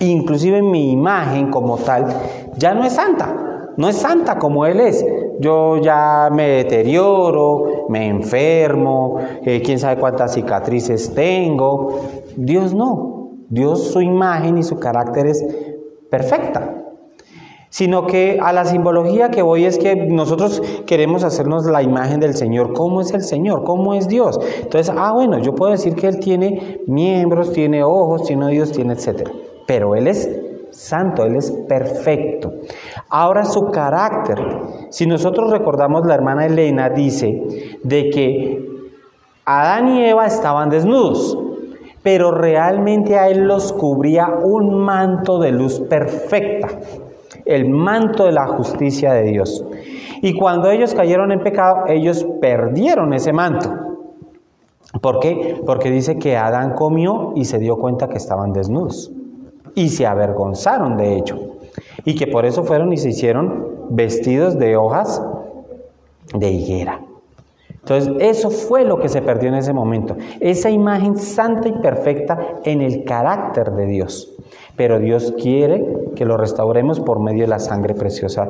inclusive 0.00 0.62
mi 0.62 0.92
imagen 0.92 1.50
como 1.50 1.76
tal, 1.78 2.06
ya 2.56 2.74
no 2.74 2.84
es 2.84 2.94
santa. 2.94 3.48
No 3.78 3.88
es 3.88 3.96
santa 3.96 4.38
como 4.38 4.66
Él 4.66 4.80
es. 4.80 5.06
Yo 5.38 5.76
ya 5.80 6.30
me 6.32 6.48
deterioro, 6.48 7.86
me 7.88 8.08
enfermo, 8.08 9.18
eh, 9.44 9.62
quién 9.64 9.78
sabe 9.78 10.00
cuántas 10.00 10.34
cicatrices 10.34 11.14
tengo. 11.14 12.00
Dios 12.36 12.74
no. 12.74 13.36
Dios 13.48 13.92
su 13.92 14.02
imagen 14.02 14.58
y 14.58 14.64
su 14.64 14.80
carácter 14.80 15.28
es 15.28 15.46
perfecta. 16.10 16.74
Sino 17.70 18.08
que 18.08 18.40
a 18.42 18.52
la 18.52 18.64
simbología 18.64 19.30
que 19.30 19.42
voy 19.42 19.64
es 19.64 19.78
que 19.78 19.94
nosotros 19.94 20.60
queremos 20.84 21.22
hacernos 21.22 21.64
la 21.66 21.80
imagen 21.80 22.18
del 22.18 22.34
Señor. 22.34 22.72
¿Cómo 22.72 23.00
es 23.00 23.12
el 23.12 23.22
Señor? 23.22 23.62
¿Cómo 23.62 23.94
es 23.94 24.08
Dios? 24.08 24.40
Entonces, 24.60 24.92
ah, 24.98 25.12
bueno, 25.12 25.38
yo 25.38 25.54
puedo 25.54 25.70
decir 25.70 25.94
que 25.94 26.08
Él 26.08 26.18
tiene 26.18 26.80
miembros, 26.88 27.52
tiene 27.52 27.84
ojos, 27.84 28.24
tiene 28.24 28.46
oídos, 28.46 28.72
tiene 28.72 28.94
etcétera. 28.94 29.30
Pero 29.68 29.94
Él 29.94 30.08
es 30.08 30.28
santo, 30.72 31.24
Él 31.24 31.36
es 31.36 31.52
perfecto. 31.68 32.50
Ahora 33.08 33.44
su 33.44 33.66
carácter, 33.66 34.38
si 34.90 35.06
nosotros 35.06 35.52
recordamos, 35.52 36.04
la 36.06 36.14
hermana 36.14 36.46
Elena 36.46 36.90
dice 36.90 37.78
de 37.84 38.10
que 38.10 38.66
Adán 39.44 39.88
y 39.90 40.04
Eva 40.06 40.26
estaban 40.26 40.70
desnudos 40.70 41.38
pero 42.08 42.30
realmente 42.30 43.18
a 43.18 43.28
él 43.28 43.46
los 43.46 43.72
cubría 43.72 44.28
un 44.42 44.78
manto 44.78 45.38
de 45.38 45.52
luz 45.52 45.78
perfecta, 45.80 46.68
el 47.44 47.68
manto 47.68 48.24
de 48.24 48.32
la 48.32 48.46
justicia 48.46 49.12
de 49.12 49.24
Dios. 49.24 49.62
Y 50.22 50.34
cuando 50.34 50.70
ellos 50.70 50.94
cayeron 50.94 51.32
en 51.32 51.40
pecado, 51.40 51.84
ellos 51.86 52.26
perdieron 52.40 53.12
ese 53.12 53.34
manto. 53.34 53.70
¿Por 55.02 55.20
qué? 55.20 55.60
Porque 55.66 55.90
dice 55.90 56.16
que 56.16 56.36
Adán 56.36 56.72
comió 56.74 57.32
y 57.36 57.44
se 57.44 57.58
dio 57.58 57.76
cuenta 57.76 58.08
que 58.08 58.16
estaban 58.16 58.52
desnudos. 58.52 59.12
Y 59.78 59.90
se 59.90 60.06
avergonzaron 60.06 60.96
de 60.96 61.16
ello. 61.16 61.36
Y 62.04 62.16
que 62.16 62.26
por 62.26 62.44
eso 62.44 62.64
fueron 62.64 62.92
y 62.92 62.96
se 62.96 63.10
hicieron 63.10 63.86
vestidos 63.90 64.58
de 64.58 64.76
hojas 64.76 65.22
de 66.34 66.50
higuera. 66.50 67.00
Entonces, 67.70 68.12
eso 68.18 68.50
fue 68.50 68.84
lo 68.84 68.98
que 68.98 69.08
se 69.08 69.22
perdió 69.22 69.48
en 69.48 69.54
ese 69.54 69.72
momento, 69.72 70.16
esa 70.40 70.68
imagen 70.68 71.16
santa 71.16 71.68
y 71.68 71.72
perfecta 71.72 72.56
en 72.64 72.82
el 72.82 73.04
carácter 73.04 73.70
de 73.70 73.86
Dios. 73.86 74.34
Pero 74.76 74.98
Dios 74.98 75.32
quiere 75.40 75.86
que 76.16 76.24
lo 76.24 76.36
restauremos 76.36 76.98
por 76.98 77.20
medio 77.20 77.42
de 77.42 77.48
la 77.48 77.60
sangre 77.60 77.94
preciosa 77.94 78.48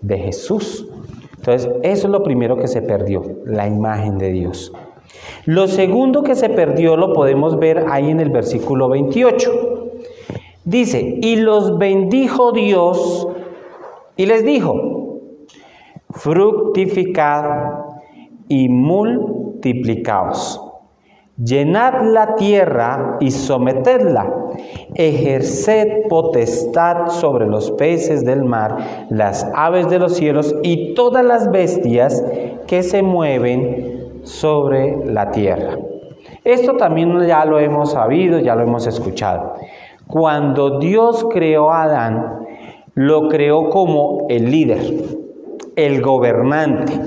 de 0.00 0.18
Jesús. 0.18 0.88
Entonces, 1.36 1.70
eso 1.82 2.06
es 2.06 2.10
lo 2.10 2.22
primero 2.22 2.56
que 2.56 2.68
se 2.68 2.80
perdió, 2.80 3.22
la 3.44 3.68
imagen 3.68 4.18
de 4.18 4.32
Dios. 4.32 4.72
Lo 5.44 5.68
segundo 5.68 6.22
que 6.22 6.34
se 6.34 6.48
perdió 6.48 6.96
lo 6.96 7.12
podemos 7.12 7.58
ver 7.58 7.84
ahí 7.90 8.10
en 8.10 8.20
el 8.20 8.30
versículo 8.30 8.88
28. 8.88 9.69
Dice, 10.64 11.18
y 11.22 11.36
los 11.36 11.78
bendijo 11.78 12.52
Dios 12.52 13.28
y 14.16 14.26
les 14.26 14.44
dijo, 14.44 15.18
fructificad 16.10 17.44
y 18.48 18.68
multiplicaos. 18.68 20.60
Llenad 21.42 22.02
la 22.02 22.34
tierra 22.34 23.16
y 23.20 23.30
sometedla. 23.30 24.30
Ejerced 24.94 26.08
potestad 26.10 27.08
sobre 27.08 27.46
los 27.46 27.70
peces 27.70 28.26
del 28.26 28.44
mar, 28.44 29.06
las 29.08 29.50
aves 29.54 29.88
de 29.88 29.98
los 29.98 30.16
cielos 30.16 30.54
y 30.62 30.92
todas 30.92 31.24
las 31.24 31.50
bestias 31.50 32.22
que 32.66 32.82
se 32.82 33.02
mueven 33.02 34.20
sobre 34.24 35.06
la 35.06 35.30
tierra. 35.30 35.78
Esto 36.44 36.76
también 36.76 37.18
ya 37.26 37.46
lo 37.46 37.58
hemos 37.58 37.92
sabido, 37.92 38.38
ya 38.38 38.54
lo 38.54 38.62
hemos 38.62 38.86
escuchado. 38.86 39.54
Cuando 40.10 40.78
Dios 40.78 41.26
creó 41.30 41.70
a 41.70 41.84
Adán, 41.84 42.46
lo 42.94 43.28
creó 43.28 43.70
como 43.70 44.26
el 44.28 44.50
líder, 44.50 44.80
el 45.76 46.02
gobernante 46.02 47.00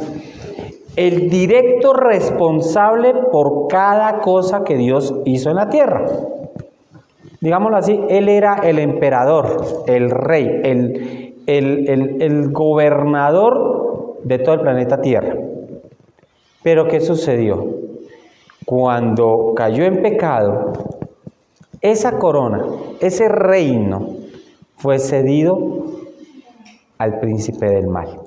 el 0.96 1.30
directo 1.30 1.94
responsable 1.94 3.14
por 3.32 3.68
cada 3.68 4.20
cosa 4.20 4.64
que 4.64 4.78
Dios 4.78 5.14
hizo 5.26 5.50
en 5.50 5.56
la 5.56 5.70
tierra. 5.70 6.06
Digámoslo 7.42 7.78
así, 7.78 8.00
Él 8.10 8.30
era 8.30 8.56
el 8.64 8.80
emperador, 8.80 9.84
el 9.88 10.10
rey, 10.10 10.62
el, 10.64 11.34
el, 11.48 12.52
gobernador 12.52 14.20
de 14.24 14.40
todo 14.40 14.56
el 14.56 14.62
planeta 14.62 15.02
Tierra. 15.02 15.36
Pero 16.62 16.88
¿qué 16.88 17.02
sucedió? 17.02 17.68
Cuando 18.66 19.54
cayó 19.56 19.84
en 19.84 20.02
pecado, 20.02 20.72
esa 21.84 22.18
corona, 22.18 22.66
ese 23.02 23.28
reino, 23.28 24.08
fue 24.78 25.00
cedido 25.00 25.84
al 26.98 27.20
príncipe 27.20 27.68
del 27.68 27.88
mal. 27.88 28.22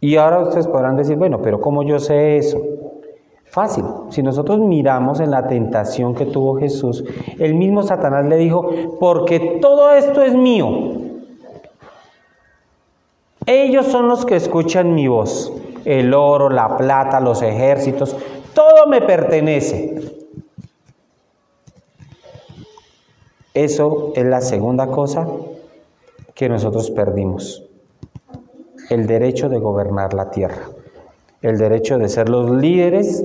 Y 0.00 0.16
ahora 0.16 0.40
ustedes 0.40 0.66
podrán 0.66 0.96
decir, 0.96 1.16
bueno, 1.16 1.40
pero 1.42 1.60
¿cómo 1.60 1.82
yo 1.82 1.98
sé 1.98 2.38
eso? 2.38 2.58
Fácil. 3.44 3.84
Si 4.08 4.22
nosotros 4.22 4.58
miramos 4.58 5.20
en 5.20 5.30
la 5.30 5.46
tentación 5.46 6.14
que 6.14 6.24
tuvo 6.24 6.56
Jesús, 6.58 7.04
el 7.38 7.54
mismo 7.54 7.82
Satanás 7.82 8.24
le 8.26 8.36
dijo, 8.38 8.70
porque 8.98 9.58
todo 9.60 9.90
esto 9.90 10.22
es 10.22 10.34
mío. 10.34 10.68
Ellos 13.44 13.86
son 13.86 14.08
los 14.08 14.24
que 14.24 14.36
escuchan 14.36 14.94
mi 14.94 15.08
voz. 15.08 15.52
El 15.84 16.14
oro, 16.14 16.48
la 16.48 16.76
plata, 16.76 17.20
los 17.20 17.42
ejércitos, 17.42 18.16
todo 18.54 18.86
me 18.88 19.02
pertenece. 19.02 20.20
Eso 23.54 24.12
es 24.14 24.24
la 24.24 24.40
segunda 24.40 24.86
cosa 24.86 25.26
que 26.34 26.48
nosotros 26.48 26.90
perdimos. 26.90 27.64
El 28.90 29.06
derecho 29.06 29.48
de 29.48 29.58
gobernar 29.58 30.14
la 30.14 30.30
tierra. 30.30 30.70
El 31.42 31.58
derecho 31.58 31.98
de 31.98 32.08
ser 32.08 32.28
los 32.28 32.50
líderes 32.50 33.24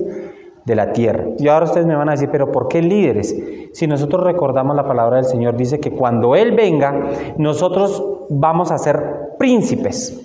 de 0.66 0.76
la 0.76 0.94
tierra. 0.94 1.26
Y 1.38 1.48
ahora 1.48 1.66
ustedes 1.66 1.86
me 1.86 1.96
van 1.96 2.10
a 2.10 2.14
decir, 2.14 2.30
pero 2.32 2.52
¿por 2.52 2.68
qué 2.68 2.82
líderes? 2.82 3.36
Si 3.74 3.88
nosotros 3.88 4.24
recordamos 4.24 4.76
la 4.76 4.88
palabra 4.88 5.18
del 5.18 5.26
Señor, 5.26 5.56
dice 5.56 5.80
que 5.80 5.92
cuando 5.92 6.36
Él 6.36 6.54
venga, 6.54 7.08
nosotros 7.38 8.04
vamos 8.30 8.72
a 8.72 8.78
ser 8.80 9.36
príncipes. 9.38 10.22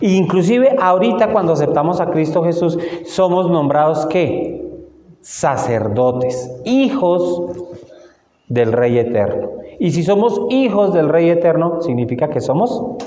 E 0.00 0.12
inclusive 0.12 0.76
ahorita 0.80 1.32
cuando 1.32 1.54
aceptamos 1.54 2.00
a 2.00 2.10
Cristo 2.10 2.42
Jesús, 2.44 2.78
somos 3.04 3.50
nombrados 3.50 4.06
¿qué? 4.06 4.64
Sacerdotes, 5.20 6.50
hijos 6.64 7.69
del 8.50 8.72
Rey 8.72 8.98
Eterno. 8.98 9.52
Y 9.78 9.92
si 9.92 10.02
somos 10.02 10.42
hijos 10.50 10.92
del 10.92 11.08
Rey 11.08 11.30
Eterno, 11.30 11.80
significa 11.80 12.28
que 12.28 12.40
somos 12.40 12.98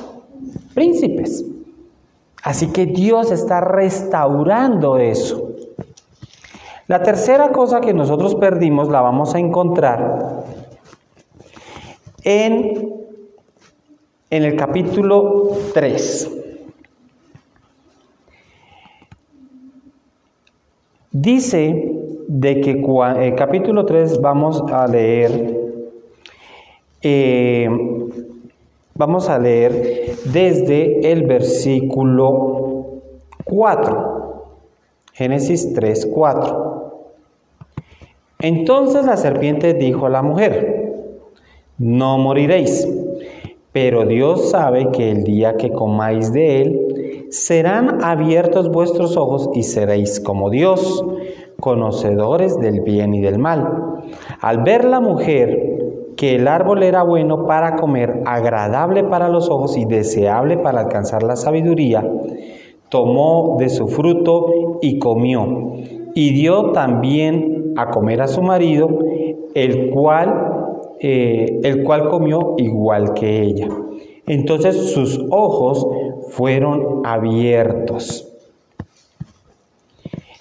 príncipes. 0.73 1.45
Así 2.41 2.71
que 2.71 2.87
Dios 2.87 3.31
está 3.31 3.61
restaurando 3.61 4.97
eso. 4.97 5.51
La 6.87 7.03
tercera 7.03 7.51
cosa 7.51 7.81
que 7.81 7.93
nosotros 7.93 8.35
perdimos 8.35 8.89
la 8.89 9.01
vamos 9.01 9.35
a 9.35 9.39
encontrar 9.39 10.43
en, 12.23 12.93
en 14.29 14.43
el 14.43 14.55
capítulo 14.55 15.51
3. 15.73 16.31
Dice 21.11 21.92
de 22.27 22.61
que 22.61 22.71
el 22.71 23.35
capítulo 23.35 23.85
3 23.85 24.21
vamos 24.21 24.63
a 24.71 24.87
leer, 24.87 25.59
eh, 27.01 27.69
vamos 28.95 29.29
a 29.29 29.39
leer 29.39 30.15
desde 30.25 31.11
el 31.11 31.23
versículo 31.23 33.01
4. 33.43 34.13
Génesis 35.13 35.73
3, 35.73 36.07
4. 36.07 36.73
Entonces 38.39 39.05
la 39.05 39.15
serpiente 39.15 39.73
dijo 39.73 40.05
a 40.07 40.09
la 40.09 40.21
mujer, 40.21 40.93
no 41.77 42.17
moriréis, 42.17 42.87
pero 43.71 44.05
Dios 44.05 44.49
sabe 44.51 44.91
que 44.91 45.11
el 45.11 45.23
día 45.23 45.55
que 45.55 45.71
comáis 45.71 46.33
de 46.33 46.61
él, 46.61 47.27
serán 47.33 48.03
abiertos 48.03 48.69
vuestros 48.69 49.17
ojos 49.17 49.49
y 49.55 49.63
seréis 49.63 50.19
como 50.19 50.51
Dios, 50.51 51.03
conocedores 51.59 52.59
del 52.59 52.81
bien 52.81 53.13
y 53.13 53.21
del 53.21 53.39
mal. 53.39 54.03
Al 54.41 54.63
ver 54.63 54.85
la 54.85 54.99
mujer 54.99 55.73
que 56.15 56.35
el 56.35 56.47
árbol 56.47 56.83
era 56.83 57.03
bueno 57.03 57.45
para 57.45 57.75
comer, 57.75 58.21
agradable 58.25 59.03
para 59.03 59.29
los 59.29 59.49
ojos 59.49 59.77
y 59.77 59.85
deseable 59.85 60.57
para 60.57 60.81
alcanzar 60.81 61.23
la 61.23 61.35
sabiduría, 61.35 62.07
tomó 62.89 63.57
de 63.59 63.69
su 63.69 63.87
fruto 63.87 64.77
y 64.81 64.99
comió, 64.99 65.73
y 66.13 66.33
dio 66.33 66.71
también 66.71 67.73
a 67.75 67.89
comer 67.89 68.21
a 68.21 68.27
su 68.27 68.41
marido, 68.41 68.87
el 69.55 69.89
cual, 69.89 70.79
eh, 70.99 71.59
el 71.63 71.83
cual 71.83 72.09
comió 72.09 72.53
igual 72.57 73.13
que 73.13 73.41
ella. 73.41 73.67
Entonces 74.27 74.93
sus 74.93 75.19
ojos 75.31 75.85
fueron 76.29 77.01
abiertos. 77.03 78.32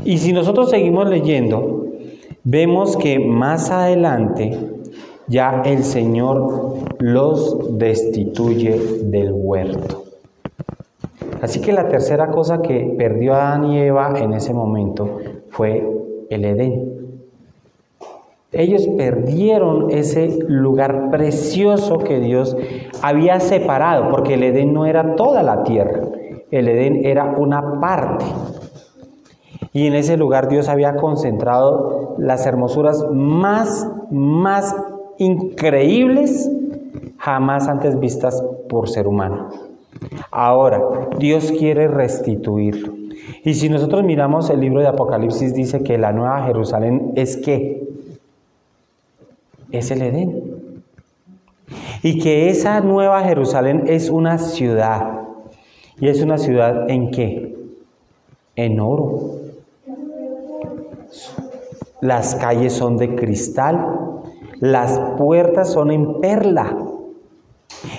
Y 0.05 0.19
si 0.19 0.33
nosotros 0.33 0.71
seguimos 0.71 1.09
leyendo, 1.09 1.87
vemos 2.45 2.97
que 2.97 3.19
más 3.19 3.71
adelante 3.71 4.59
ya 5.29 5.63
el 5.65 5.85
Señor 5.85 6.75
los 6.99 7.79
destituye 7.79 8.79
del 9.05 9.33
huerto. 9.33 10.05
Así 11.41 11.61
que 11.61 11.73
la 11.73 11.89
tercera 11.89 12.31
cosa 12.31 12.63
que 12.63 12.95
perdió 12.97 13.35
Adán 13.35 13.65
y 13.65 13.79
Eva 13.79 14.15
en 14.17 14.33
ese 14.33 14.55
momento 14.55 15.19
fue 15.51 15.87
el 16.31 16.45
Edén. 16.45 16.93
Ellos 18.53 18.87
perdieron 18.99 19.91
ese 19.91 20.39
lugar 20.47 21.11
precioso 21.11 21.99
que 21.99 22.21
Dios 22.21 22.57
había 23.01 23.41
separado, 23.41 24.11
porque 24.11 24.35
el 24.35 24.43
Edén 24.43 24.75
no 24.75 24.85
era 24.85 25.17
toda 25.17 25.43
la 25.43 25.63
tierra, 25.63 26.03
el 26.51 26.69
Edén 26.69 27.07
era 27.07 27.35
una 27.37 27.81
parte. 27.81 28.27
Y 29.73 29.87
en 29.87 29.95
ese 29.95 30.17
lugar 30.17 30.49
Dios 30.49 30.69
había 30.69 30.97
concentrado 30.97 32.15
las 32.19 32.47
hermosuras 32.47 33.05
más, 33.11 33.89
más 34.11 34.77
increíbles 35.19 36.51
jamás 37.19 37.69
antes 37.69 37.99
vistas 37.99 38.43
por 38.69 38.89
ser 38.89 39.07
humano. 39.07 39.49
Ahora, 40.31 41.09
Dios 41.19 41.53
quiere 41.53 41.89
restituir. 41.89 43.13
Y 43.45 43.55
si 43.55 43.69
nosotros 43.69 44.03
miramos 44.03 44.51
el 44.51 44.61
libro 44.61 44.81
de 44.81 44.89
Apocalipsis, 44.89 45.55
dice 45.55 45.83
que 45.83 45.99
la 45.99 46.13
nueva 46.13 46.43
Jerusalén 46.45 47.13
es 47.15 47.37
qué? 47.37 47.89
Es 49.71 49.91
el 49.91 50.03
Edén. 50.03 50.83
Y 52.03 52.19
que 52.19 52.51
esa 52.51 52.81
nueva 52.81 53.23
Jerusalén 53.23 53.85
es 53.87 54.11
una 54.11 54.39
ciudad. 54.39 55.21
¿Y 56.01 56.09
es 56.09 56.21
una 56.21 56.39
ciudad 56.39 56.91
en 56.91 57.11
qué? 57.11 57.57
En 58.57 58.81
oro. 58.81 59.42
Las 62.01 62.35
calles 62.35 62.73
son 62.73 62.97
de 62.97 63.15
cristal. 63.15 64.23
Las 64.61 64.99
puertas 65.17 65.73
son 65.73 65.91
en 65.91 66.21
perla 66.21 66.77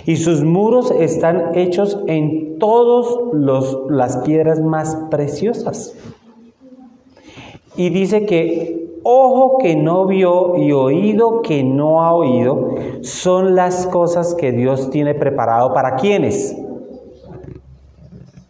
y 0.06 0.18
sus 0.18 0.44
muros 0.44 0.92
están 0.92 1.56
hechos 1.56 2.00
en 2.08 2.58
todas 2.60 3.18
las 3.90 4.18
piedras 4.18 4.62
más 4.62 4.96
preciosas. 5.10 5.96
Y 7.76 7.90
dice 7.90 8.26
que 8.26 9.00
ojo 9.04 9.58
que 9.58 9.76
no 9.76 10.06
vio 10.06 10.58
y 10.58 10.72
oído 10.72 11.42
que 11.42 11.64
no 11.64 12.04
ha 12.04 12.14
oído 12.14 12.76
son 13.02 13.56
las 13.56 13.88
cosas 13.88 14.36
que 14.36 14.52
Dios 14.52 14.90
tiene 14.90 15.16
preparado 15.16 15.74
para 15.74 15.96
quienes? 15.96 16.56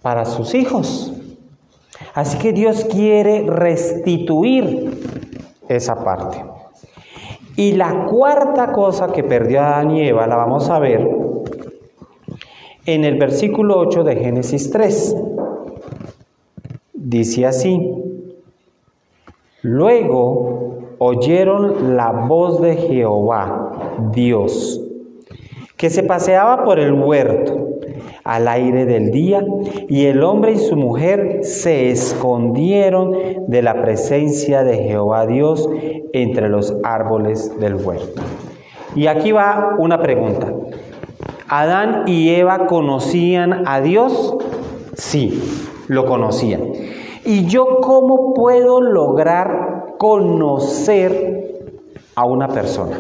Para 0.02 0.26
sus 0.26 0.54
hijos. 0.54 1.13
Así 2.14 2.38
que 2.38 2.54
Dios 2.54 2.86
quiere 2.86 3.44
restituir 3.48 5.02
esa 5.68 6.04
parte. 6.04 6.44
Y 7.56 7.74
la 7.74 8.06
cuarta 8.06 8.72
cosa 8.72 9.12
que 9.12 9.24
perdió 9.24 9.62
Adán 9.62 9.92
y 9.92 10.08
Eva 10.08 10.28
la 10.28 10.36
vamos 10.36 10.70
a 10.70 10.80
ver 10.80 11.08
en 12.86 13.04
el 13.04 13.18
versículo 13.18 13.80
8 13.80 14.04
de 14.04 14.16
Génesis 14.16 14.70
3. 14.70 15.16
Dice 16.94 17.46
así, 17.46 17.92
luego 19.62 20.96
oyeron 21.00 21.96
la 21.96 22.12
voz 22.12 22.62
de 22.62 22.76
Jehová, 22.76 23.98
Dios, 24.12 24.82
que 25.78 25.90
se 25.90 26.04
paseaba 26.04 26.64
por 26.64 26.80
el 26.80 26.94
huerto 26.94 27.63
al 28.24 28.48
aire 28.48 28.86
del 28.86 29.12
día, 29.12 29.44
y 29.90 30.06
el 30.06 30.24
hombre 30.24 30.54
y 30.54 30.58
su 30.58 30.76
mujer 30.76 31.40
se 31.44 31.90
escondieron 31.90 33.14
de 33.48 33.62
la 33.62 33.82
presencia 33.82 34.64
de 34.64 34.78
Jehová 34.78 35.26
Dios 35.26 35.70
entre 36.14 36.50
los 36.50 36.76
árboles 36.84 37.60
del 37.60 37.76
huerto. 37.76 38.22
Y 38.96 39.08
aquí 39.08 39.32
va 39.32 39.76
una 39.78 40.02
pregunta. 40.02 40.54
¿Adán 41.48 42.04
y 42.08 42.30
Eva 42.30 42.68
conocían 42.68 43.68
a 43.68 43.82
Dios? 43.82 44.38
Sí, 44.96 45.42
lo 45.88 46.06
conocían. 46.06 46.72
¿Y 47.26 47.46
yo 47.46 47.80
cómo 47.82 48.34
puedo 48.34 48.82
lograr 48.82 49.96
conocer 49.98 51.62
a 52.16 52.26
una 52.26 52.48
persona? 52.48 52.98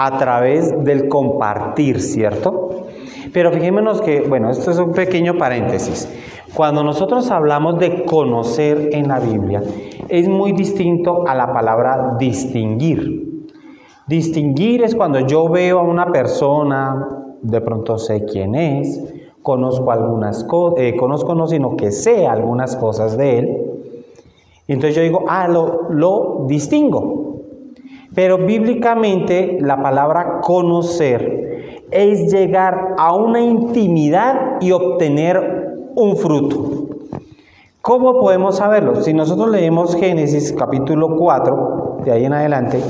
A 0.00 0.16
través 0.16 0.84
del 0.84 1.08
compartir, 1.08 2.00
¿cierto? 2.00 2.84
Pero 3.32 3.50
fijémonos 3.50 4.00
que, 4.00 4.20
bueno, 4.20 4.48
esto 4.48 4.70
es 4.70 4.78
un 4.78 4.92
pequeño 4.92 5.36
paréntesis. 5.36 6.08
Cuando 6.54 6.84
nosotros 6.84 7.30
hablamos 7.32 7.80
de 7.80 8.04
conocer 8.04 8.90
en 8.92 9.08
la 9.08 9.18
Biblia, 9.18 9.60
es 10.08 10.28
muy 10.28 10.52
distinto 10.52 11.26
a 11.26 11.34
la 11.34 11.52
palabra 11.52 12.14
distinguir. 12.16 13.50
Distinguir 14.06 14.84
es 14.84 14.94
cuando 14.94 15.18
yo 15.26 15.48
veo 15.48 15.80
a 15.80 15.82
una 15.82 16.12
persona, 16.12 17.08
de 17.42 17.60
pronto 17.60 17.98
sé 17.98 18.24
quién 18.24 18.54
es, 18.54 19.02
conozco 19.42 19.90
algunas 19.90 20.44
cosas, 20.44 20.78
eh, 20.78 20.94
conozco 20.96 21.34
no, 21.34 21.48
sino 21.48 21.76
que 21.76 21.90
sé 21.90 22.24
algunas 22.26 22.76
cosas 22.76 23.18
de 23.18 23.38
Él. 23.38 23.68
Entonces 24.68 24.94
yo 24.94 25.02
digo, 25.02 25.24
ah, 25.28 25.48
lo, 25.48 25.90
lo 25.90 26.44
distingo. 26.46 27.37
Pero 28.18 28.36
bíblicamente 28.36 29.58
la 29.60 29.80
palabra 29.80 30.40
conocer 30.42 31.84
es 31.92 32.32
llegar 32.32 32.96
a 32.98 33.14
una 33.14 33.40
intimidad 33.40 34.60
y 34.60 34.72
obtener 34.72 35.76
un 35.94 36.16
fruto. 36.16 36.88
¿Cómo 37.80 38.18
podemos 38.18 38.56
saberlo? 38.56 38.96
Si 39.02 39.14
nosotros 39.14 39.50
leemos 39.50 39.94
Génesis 39.94 40.52
capítulo 40.52 41.14
4, 41.14 41.98
de 42.06 42.10
ahí 42.10 42.24
en 42.24 42.32
adelante, 42.32 42.80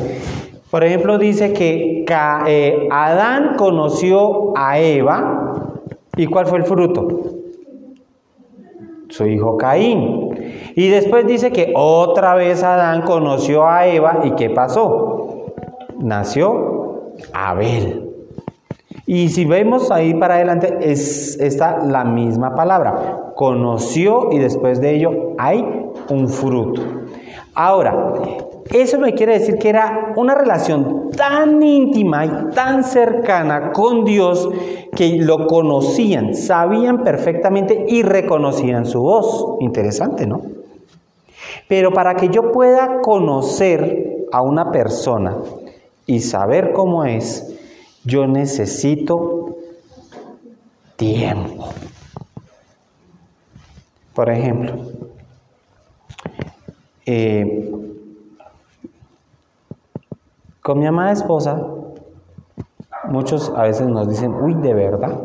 por 0.71 0.83
ejemplo 0.83 1.19
dice 1.19 1.53
que 1.53 2.07
eh, 2.47 2.89
Adán 2.91 3.57
conoció 3.59 4.57
a 4.57 4.79
Eva, 4.79 5.75
¿y 6.17 6.25
cuál 6.25 6.47
fue 6.47 6.57
el 6.57 6.65
fruto? 6.65 7.38
Su 9.09 9.27
hijo 9.27 9.57
Caín. 9.57 10.29
Y 10.75 10.89
después 10.89 11.27
dice 11.27 11.51
que 11.51 11.73
otra 11.75 12.35
vez 12.35 12.63
Adán 12.63 13.03
conoció 13.03 13.67
a 13.67 13.87
Eva, 13.87 14.21
¿y 14.25 14.33
qué 14.33 14.51
pasó? 14.51 15.53
Nació 15.99 17.13
Abel. 17.33 18.05
Y 19.07 19.31
si 19.31 19.47
vemos 19.47 19.91
ahí 19.91 20.13
para 20.13 20.35
adelante, 20.35 20.79
es 20.83 21.41
esta 21.41 21.79
la 21.79 22.05
misma 22.05 22.55
palabra. 22.55 23.33
Conoció 23.35 24.29
y 24.31 24.39
después 24.39 24.83
de 24.83 24.97
ello 24.97 25.35
hay 25.39 25.65
un 26.11 26.29
fruto. 26.29 26.83
Ahora, 27.55 28.13
eso 28.71 28.99
me 28.99 29.15
quiere 29.15 29.39
decir 29.39 29.57
que 29.57 29.71
era 29.71 30.13
una 30.17 30.35
relación 30.35 31.11
tan 31.17 31.63
íntima 31.63 32.27
y 32.27 32.55
tan 32.55 32.85
cercana 32.85 33.73
con 33.73 34.05
Dios 34.05 34.49
que 34.95 35.17
lo 35.17 35.47
conocían, 35.47 36.35
sabían 36.35 37.03
perfectamente 37.03 37.87
y 37.89 38.03
reconocían 38.03 38.85
su 38.85 39.01
voz. 39.01 39.57
Interesante, 39.61 40.27
¿no? 40.27 40.43
Pero 41.67 41.93
para 41.93 42.15
que 42.15 42.29
yo 42.29 42.53
pueda 42.53 43.01
conocer 43.01 44.27
a 44.33 44.43
una 44.43 44.71
persona 44.71 45.37
y 46.07 46.21
saber 46.21 46.73
cómo 46.73 47.05
es, 47.05 47.55
yo 48.05 48.27
necesito 48.27 49.57
tiempo. 50.97 51.69
Por 54.15 54.31
ejemplo, 54.31 54.75
eh, 57.07 57.71
con 60.69 60.81
mi 60.81 60.87
amada 60.87 61.13
esposa, 61.13 61.67
muchos 63.05 63.51
a 63.57 63.63
veces 63.63 63.89
nos 63.89 64.07
dicen, 64.07 64.35
uy, 64.35 64.53
de 64.53 64.75
verdad. 64.75 65.19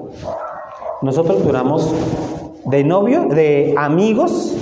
Nosotros 1.02 1.44
duramos 1.44 1.94
de 2.64 2.86
novio, 2.86 3.26
de 3.26 3.76
amigos, 3.78 4.56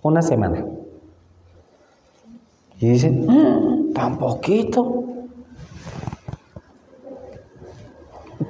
una 0.00 0.22
semana. 0.22 0.64
Y 2.78 2.90
dicen, 2.90 3.26
mm, 3.26 3.94
tan 3.94 4.16
poquito. 4.18 5.02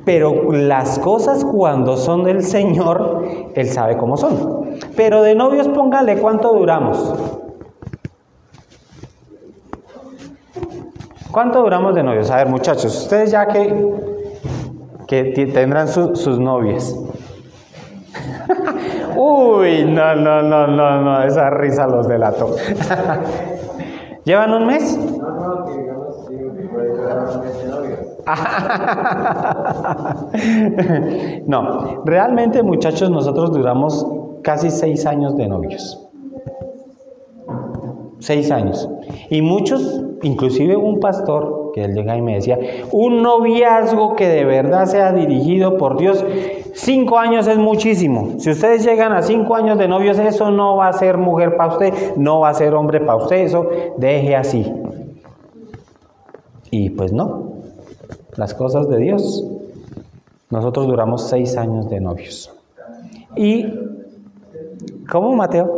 Pero 0.05 0.53
las 0.53 0.99
cosas 0.99 1.42
cuando 1.42 1.97
son 1.97 2.25
del 2.25 2.42
Señor, 2.42 3.25
Él 3.55 3.66
sabe 3.71 3.97
cómo 3.97 4.18
son. 4.18 4.77
Pero 4.94 5.23
de 5.23 5.35
novios 5.35 5.68
póngale 5.68 6.18
cuánto 6.18 6.53
duramos. 6.53 7.38
¿Cuánto 11.38 11.62
duramos 11.62 11.94
de 11.94 12.03
novios? 12.03 12.29
A 12.33 12.38
ver, 12.38 12.48
muchachos, 12.48 13.03
ustedes 13.03 13.31
ya 13.31 13.46
que, 13.46 13.72
que 15.07 15.46
tendrán 15.55 15.87
sus 15.87 16.37
novias. 16.37 16.98
Uy, 19.16 19.85
no, 19.85 20.16
no, 20.16 20.42
no, 20.42 20.66
no, 20.66 21.01
no, 21.01 21.22
esa 21.22 21.48
risa 21.51 21.87
los 21.87 22.09
delató. 22.09 22.57
¿Llevan 24.24 24.53
un 24.53 24.66
mes? 24.66 24.98
no, 31.46 32.03
realmente 32.05 32.64
muchachos 32.64 33.11
nosotros 33.11 33.53
duramos 33.53 34.05
casi 34.42 34.72
seis 34.72 35.07
años 35.07 35.37
de 35.37 35.46
novios. 35.46 36.08
Seis 38.20 38.50
años. 38.50 38.88
Y 39.31 39.42
muchos, 39.42 40.02
inclusive 40.22 40.76
un 40.76 41.00
pastor, 41.00 41.70
que 41.74 41.85
él 41.85 41.94
llega 41.94 42.16
y 42.16 42.22
me 42.22 42.35
decía, 42.35 42.59
un 42.90 43.22
noviazgo 43.22 44.16
que 44.16 44.26
de 44.26 44.44
verdad 44.44 44.87
sea 44.87 45.12
dirigido 45.12 45.76
por 45.76 45.98
Dios, 45.98 46.24
cinco 46.74 47.18
años 47.18 47.46
es 47.46 47.59
muchísimo. 47.59 48.35
Si 48.38 48.50
ustedes 48.50 48.85
llegan 48.85 49.12
a 49.12 49.22
cinco 49.22 49.54
años 49.54 49.78
de 49.78 49.88
novios, 49.88 50.18
eso 50.18 50.50
no 50.50 50.76
va 50.76 50.88
a 50.88 50.92
ser 50.92 51.18
mujer 51.18 51.57
para 51.57 51.72
usted, 51.72 52.16
no 52.16 52.40
va 52.40 52.50
a 52.50 52.54
ser 52.54 52.74
hombre 52.74 53.00
para 53.00 53.16
usted, 53.16 53.37
eso 53.37 53.68
deje 53.96 54.35
así. 54.35 54.72
Y 56.70 56.90
pues 56.90 57.12
no, 57.12 57.52
las 58.37 58.54
cosas 58.54 58.88
de 58.88 58.98
Dios. 58.98 59.44
Nosotros 60.50 60.87
duramos 60.87 61.28
seis 61.28 61.57
años 61.59 61.90
de 61.90 62.00
novios. 62.00 62.50
Y, 63.37 63.66
¿cómo 65.11 65.35
Mateo? 65.35 65.77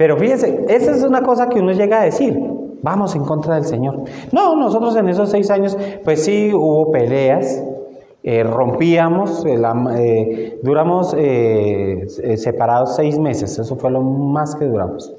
Pero 0.00 0.16
fíjense, 0.16 0.64
esa 0.66 0.92
es 0.92 1.02
una 1.02 1.20
cosa 1.20 1.50
que 1.50 1.60
uno 1.60 1.72
llega 1.72 2.00
a 2.00 2.04
decir, 2.06 2.34
vamos 2.80 3.14
en 3.14 3.22
contra 3.22 3.56
del 3.56 3.66
Señor. 3.66 4.04
No, 4.32 4.56
nosotros 4.56 4.96
en 4.96 5.10
esos 5.10 5.28
seis 5.28 5.50
años, 5.50 5.76
pues 6.02 6.24
sí 6.24 6.54
hubo 6.54 6.90
peleas, 6.90 7.62
eh, 8.22 8.42
rompíamos, 8.42 9.44
eh, 9.44 9.60
eh, 9.98 10.58
duramos 10.62 11.14
separados 12.36 12.96
seis 12.96 13.18
meses, 13.18 13.58
eso 13.58 13.76
fue 13.76 13.90
lo 13.90 14.00
más 14.00 14.54
que 14.54 14.64
duramos. 14.64 15.12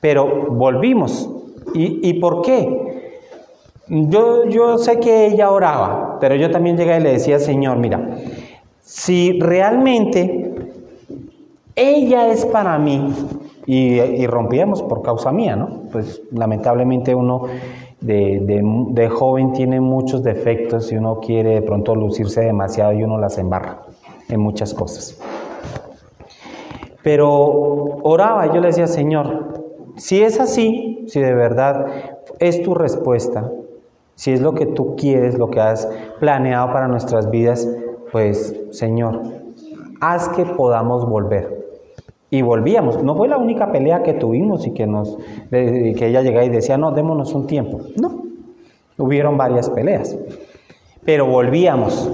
Pero 0.00 0.52
volvimos. 0.52 1.28
¿Y, 1.74 2.08
y 2.08 2.20
por 2.20 2.42
qué? 2.42 3.18
Yo, 3.88 4.44
yo 4.44 4.78
sé 4.78 5.00
que 5.00 5.26
ella 5.26 5.50
oraba, 5.50 6.18
pero 6.20 6.36
yo 6.36 6.48
también 6.52 6.76
llegué 6.76 6.96
y 6.96 7.02
le 7.02 7.12
decía, 7.14 7.40
Señor, 7.40 7.76
mira, 7.78 8.18
si 8.82 9.40
realmente 9.40 10.54
ella 11.74 12.28
es 12.28 12.46
para 12.46 12.78
mí, 12.78 13.12
y, 13.66 14.26
rompíamos 14.26 14.82
por 14.82 15.02
causa 15.02 15.30
mía, 15.32 15.56
¿no? 15.56 15.82
Pues 15.92 16.22
lamentablemente 16.32 17.14
uno 17.14 17.44
de, 18.00 18.62
de, 18.90 19.08
joven 19.08 19.52
tiene 19.52 19.80
muchos 19.80 20.22
defectos 20.24 20.90
y 20.90 20.96
uno 20.96 21.20
quiere 21.20 21.50
de 21.54 21.62
pronto 21.62 21.94
lucirse 21.94 22.40
demasiado 22.40 22.92
y 22.92 23.04
uno 23.04 23.18
las 23.18 23.38
embarra 23.38 23.82
en 24.28 24.40
muchas 24.40 24.74
cosas. 24.74 25.20
Pero 27.04 27.28
oraba 28.02 28.52
yo 28.52 28.60
le 28.60 28.68
decía, 28.68 28.86
Señor, 28.86 29.62
si 29.96 30.22
es 30.22 30.40
así, 30.40 31.04
si 31.08 31.20
de 31.20 31.34
verdad 31.34 31.86
es 32.38 32.62
tu 32.62 32.74
respuesta, 32.74 33.50
si 34.14 34.32
es 34.32 34.40
lo 34.40 34.54
que 34.54 34.66
tú 34.66 34.96
quieres, 34.96 35.38
lo 35.38 35.50
que 35.50 35.60
has 35.60 35.88
planeado 36.18 36.72
para 36.72 36.88
nuestras 36.88 37.30
vidas, 37.30 37.68
pues 38.10 38.56
Señor, 38.70 39.20
haz 40.00 40.28
que 40.30 40.44
podamos 40.44 41.08
volver. 41.08 41.61
Y 42.32 42.40
volvíamos. 42.40 43.02
No 43.04 43.14
fue 43.14 43.28
la 43.28 43.36
única 43.36 43.70
pelea 43.70 44.02
que 44.02 44.14
tuvimos 44.14 44.66
y 44.66 44.72
que, 44.72 44.86
nos, 44.86 45.18
que 45.50 46.06
ella 46.06 46.22
llegaba 46.22 46.46
y 46.46 46.48
decía, 46.48 46.78
no, 46.78 46.90
démonos 46.90 47.34
un 47.34 47.46
tiempo. 47.46 47.80
No, 48.00 48.22
hubieron 48.96 49.36
varias 49.36 49.68
peleas. 49.68 50.16
Pero 51.04 51.26
volvíamos. 51.26 52.10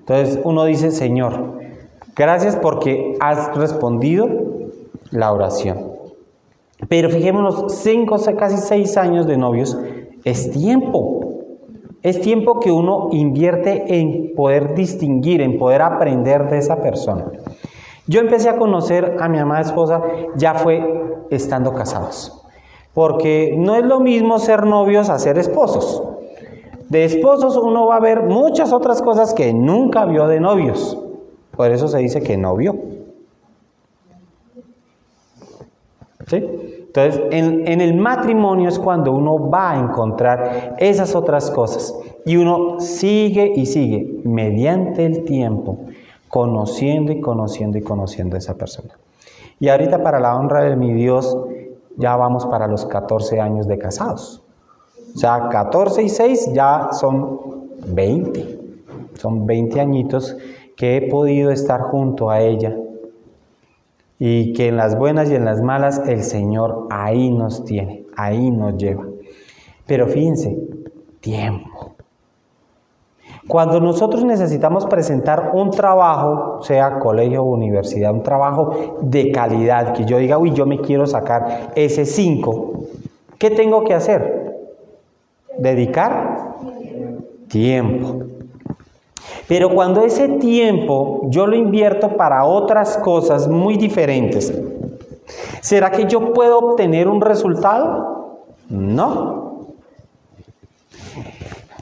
Entonces 0.00 0.40
uno 0.42 0.64
dice, 0.64 0.90
Señor, 0.90 1.60
gracias 2.16 2.56
porque 2.56 3.14
has 3.20 3.56
respondido 3.56 4.28
la 5.12 5.32
oración. 5.32 5.92
Pero 6.88 7.08
fijémonos, 7.08 7.66
cinco, 7.68 8.16
casi 8.36 8.56
seis 8.56 8.96
años 8.96 9.28
de 9.28 9.36
novios 9.36 9.78
es 10.24 10.50
tiempo. 10.50 11.20
Es 12.02 12.20
tiempo 12.20 12.58
que 12.58 12.72
uno 12.72 13.10
invierte 13.12 13.96
en 13.96 14.34
poder 14.34 14.74
distinguir, 14.74 15.40
en 15.40 15.56
poder 15.56 15.82
aprender 15.82 16.50
de 16.50 16.58
esa 16.58 16.82
persona. 16.82 17.30
Yo 18.06 18.20
empecé 18.20 18.50
a 18.50 18.56
conocer 18.56 19.16
a 19.18 19.28
mi 19.28 19.38
amada 19.38 19.62
esposa 19.62 20.02
ya 20.36 20.54
fue 20.54 21.26
estando 21.30 21.72
casados. 21.72 22.42
Porque 22.92 23.54
no 23.56 23.74
es 23.74 23.84
lo 23.84 24.00
mismo 24.00 24.38
ser 24.38 24.66
novios 24.66 25.08
a 25.08 25.18
ser 25.18 25.38
esposos. 25.38 26.02
De 26.88 27.04
esposos 27.04 27.56
uno 27.56 27.86
va 27.86 27.96
a 27.96 28.00
ver 28.00 28.24
muchas 28.24 28.72
otras 28.72 29.00
cosas 29.00 29.32
que 29.32 29.52
nunca 29.54 30.04
vio 30.04 30.28
de 30.28 30.38
novios. 30.38 30.98
Por 31.56 31.70
eso 31.70 31.88
se 31.88 31.98
dice 31.98 32.20
que 32.22 32.36
no 32.36 32.54
vio. 32.56 32.76
¿Sí? 36.26 36.36
Entonces, 36.36 37.22
en, 37.32 37.66
en, 37.66 37.80
el 37.80 37.94
matrimonio 37.96 38.68
es 38.68 38.78
cuando 38.78 39.12
uno 39.12 39.50
va 39.50 39.72
a 39.72 39.80
encontrar 39.80 40.76
esas 40.78 41.14
otras 41.14 41.50
cosas. 41.50 41.94
Y 42.24 42.36
uno 42.36 42.78
sigue 42.80 43.52
y 43.56 43.66
sigue 43.66 44.20
mediante 44.24 45.04
el 45.04 45.24
tiempo 45.24 45.80
conociendo 46.34 47.12
y 47.12 47.20
conociendo 47.20 47.78
y 47.78 47.82
conociendo 47.82 48.34
a 48.34 48.40
esa 48.40 48.56
persona. 48.56 48.98
Y 49.60 49.68
ahorita 49.68 50.02
para 50.02 50.18
la 50.18 50.34
honra 50.34 50.64
de 50.64 50.74
mi 50.74 50.92
Dios, 50.92 51.38
ya 51.96 52.16
vamos 52.16 52.44
para 52.46 52.66
los 52.66 52.86
14 52.86 53.40
años 53.40 53.68
de 53.68 53.78
casados. 53.78 54.42
O 55.14 55.16
sea, 55.16 55.48
14 55.48 56.02
y 56.02 56.08
6 56.08 56.52
ya 56.52 56.88
son 56.90 57.38
20. 57.86 58.58
Son 59.14 59.46
20 59.46 59.80
añitos 59.80 60.36
que 60.76 60.96
he 60.96 61.08
podido 61.08 61.52
estar 61.52 61.82
junto 61.82 62.30
a 62.30 62.40
ella. 62.40 62.76
Y 64.18 64.54
que 64.54 64.66
en 64.66 64.76
las 64.76 64.98
buenas 64.98 65.30
y 65.30 65.36
en 65.36 65.44
las 65.44 65.62
malas 65.62 66.02
el 66.08 66.24
Señor 66.24 66.88
ahí 66.90 67.30
nos 67.30 67.64
tiene, 67.64 68.06
ahí 68.16 68.50
nos 68.50 68.76
lleva. 68.76 69.06
Pero 69.86 70.08
fíjense, 70.08 70.58
tiempo. 71.20 71.73
Cuando 73.46 73.78
nosotros 73.78 74.24
necesitamos 74.24 74.86
presentar 74.86 75.50
un 75.52 75.70
trabajo, 75.70 76.62
sea 76.62 76.98
colegio 76.98 77.42
o 77.42 77.50
universidad, 77.50 78.12
un 78.12 78.22
trabajo 78.22 78.98
de 79.02 79.30
calidad, 79.30 79.92
que 79.92 80.06
yo 80.06 80.16
diga, 80.18 80.38
uy, 80.38 80.52
yo 80.52 80.64
me 80.64 80.80
quiero 80.80 81.06
sacar 81.06 81.72
ese 81.74 82.06
5, 82.06 82.72
¿qué 83.38 83.50
tengo 83.50 83.84
que 83.84 83.92
hacer? 83.92 84.70
Dedicar 85.58 86.54
tiempo. 87.48 88.24
Pero 89.46 89.74
cuando 89.74 90.04
ese 90.04 90.28
tiempo 90.28 91.22
yo 91.28 91.46
lo 91.46 91.54
invierto 91.54 92.16
para 92.16 92.46
otras 92.46 92.96
cosas 92.96 93.46
muy 93.46 93.76
diferentes, 93.76 94.52
¿será 95.60 95.90
que 95.90 96.06
yo 96.06 96.32
puedo 96.32 96.58
obtener 96.58 97.08
un 97.08 97.20
resultado? 97.20 98.38
No. 98.70 99.66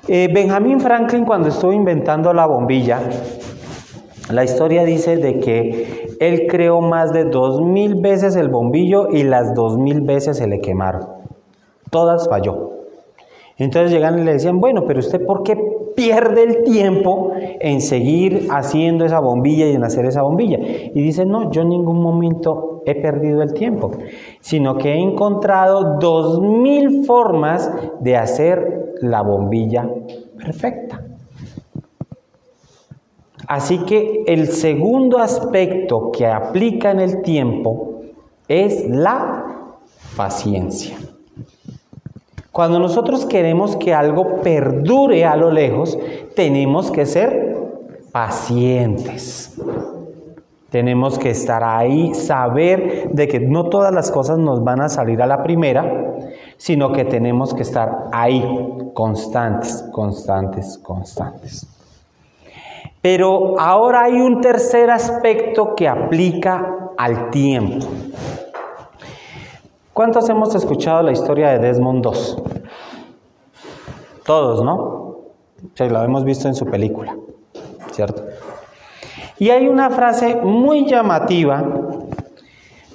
Eh, 0.09 0.29
Benjamin 0.35 0.81
Franklin 0.81 1.25
cuando 1.25 1.49
estuvo 1.49 1.73
inventando 1.73 2.33
la 2.33 2.47
bombilla, 2.47 2.99
la 4.33 4.43
historia 4.43 4.83
dice 4.85 5.17
de 5.17 5.38
que 5.38 6.17
él 6.19 6.49
creó 6.49 6.81
más 6.81 7.12
de 7.12 7.25
dos 7.25 7.61
mil 7.61 7.95
veces 7.95 8.35
el 8.35 8.49
bombillo 8.49 9.11
y 9.11 9.23
las 9.23 9.55
dos 9.55 9.79
mil 9.79 10.01
veces 10.01 10.38
se 10.38 10.49
le 10.49 10.61
quemaron. 10.61 11.07
Todas 11.91 12.29
falló. 12.29 12.71
Entonces 13.59 13.93
llegan 13.93 14.19
y 14.19 14.25
le 14.25 14.33
decían, 14.33 14.59
bueno, 14.59 14.83
pero 14.88 14.99
usted 14.99 15.25
¿por 15.25 15.45
qué 15.45 15.57
pierde 15.95 16.43
el 16.43 16.65
tiempo 16.65 17.31
en 17.37 17.81
seguir 17.81 18.49
haciendo 18.51 19.05
esa 19.05 19.21
bombilla 19.21 19.67
y 19.67 19.75
en 19.75 19.85
hacer 19.85 20.05
esa 20.07 20.23
bombilla? 20.23 20.59
Y 20.59 21.01
dice, 21.01 21.25
no, 21.27 21.53
yo 21.53 21.62
en 21.62 21.69
ningún 21.69 22.03
momento 22.03 22.83
he 22.87 22.97
perdido 22.97 23.41
el 23.41 23.55
tiempo, 23.55 23.93
sino 24.41 24.79
que 24.79 24.95
he 24.95 24.99
encontrado 24.99 25.99
dos 26.01 26.41
mil 26.41 27.05
formas 27.05 27.71
de 28.01 28.17
hacer 28.17 28.82
la 29.03 29.23
bombilla 29.23 29.88
perfecta. 30.37 31.05
Así 33.47 33.79
que 33.85 34.25
el 34.27 34.49
segundo 34.49 35.19
aspecto 35.19 36.11
que 36.11 36.27
aplica 36.27 36.91
en 36.91 37.01
el 37.01 37.23
tiempo 37.23 38.01
es 38.49 38.88
la 38.88 39.77
paciencia. 40.17 40.97
Cuando 42.51 42.79
nosotros 42.79 43.25
queremos 43.27 43.77
que 43.77 43.95
algo 43.95 44.41
perdure 44.43 45.25
a 45.25 45.37
lo 45.37 45.51
lejos, 45.51 45.99
tenemos 46.37 46.91
que 46.91 47.07
ser 47.07 47.57
pacientes. 48.12 49.59
Tenemos 50.73 51.19
que 51.19 51.29
estar 51.29 51.63
ahí, 51.63 52.15
saber 52.15 53.11
de 53.13 53.29
que 53.29 53.39
no 53.41 53.69
todas 53.69 53.93
las 53.93 54.11
cosas 54.11 54.39
nos 54.39 54.65
van 54.65 54.81
a 54.81 54.89
salir 54.89 55.21
a 55.21 55.27
la 55.27 55.43
primera, 55.43 56.15
sino 56.57 56.93
que 56.93 57.05
tenemos 57.05 57.53
que 57.53 57.61
estar 57.61 58.09
ahí, 58.11 58.43
constantes, 58.95 59.85
constantes, 59.93 60.79
constantes. 60.79 61.67
Pero 63.03 63.61
ahora 63.61 64.05
hay 64.05 64.15
un 64.15 64.41
tercer 64.41 64.91
aspecto 64.91 65.75
que 65.75 65.87
aplica 65.87 66.93
al 66.97 67.29
tiempo. 67.29 67.87
¿Cuántos 69.93 70.27
hemos 70.31 70.55
escuchado 70.55 71.03
la 71.03 71.13
historia 71.13 71.51
de 71.51 71.59
Desmond 71.59 72.07
II? 72.07 72.63
Todos, 74.25 74.65
¿no? 74.65 75.17
Sí, 75.75 75.87
lo 75.91 76.03
hemos 76.03 76.25
visto 76.25 76.49
en 76.49 76.55
su 76.55 76.65
película, 76.65 77.15
¿cierto? 77.91 78.23
Y 79.38 79.51
hay 79.51 79.66
una 79.68 79.90
frase 79.90 80.37
muy 80.37 80.87
llamativa 80.87 81.64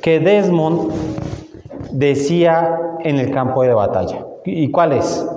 que 0.01 0.19
Desmond 0.19 0.91
decía 1.91 2.79
en 3.03 3.17
el 3.17 3.31
campo 3.31 3.63
de 3.63 3.73
batalla. 3.73 4.25
¿Y 4.45 4.71
cuál 4.71 4.93
es? 4.93 5.27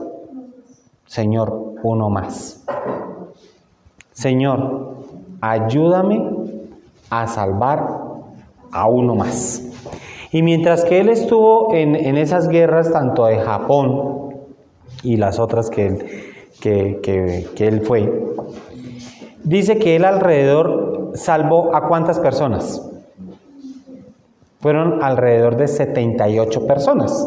Señor, 1.06 1.74
uno 1.82 2.10
más. 2.10 2.64
Señor, 4.12 4.96
ayúdame 5.40 6.30
a 7.08 7.26
salvar 7.26 7.86
a 8.70 8.86
uno 8.86 9.14
más. 9.14 9.66
Y 10.30 10.42
mientras 10.42 10.84
que 10.84 11.00
él 11.00 11.08
estuvo 11.08 11.74
en, 11.74 11.96
esas 12.16 12.48
guerras, 12.48 12.92
tanto 12.92 13.26
de 13.26 13.38
Japón 13.38 14.34
y 15.02 15.16
las 15.16 15.40
otras 15.40 15.70
que 15.70 16.30
que, 16.60 17.48
que 17.54 17.66
él 17.66 17.80
fue, 17.82 18.08
dice 19.42 19.78
que 19.78 19.96
él 19.96 20.04
alrededor 20.04 20.89
salvó 21.14 21.75
a 21.75 21.88
cuántas 21.88 22.18
personas? 22.18 22.88
Fueron 24.61 25.03
alrededor 25.03 25.57
de 25.57 25.68
78 25.68 26.66
personas. 26.66 27.27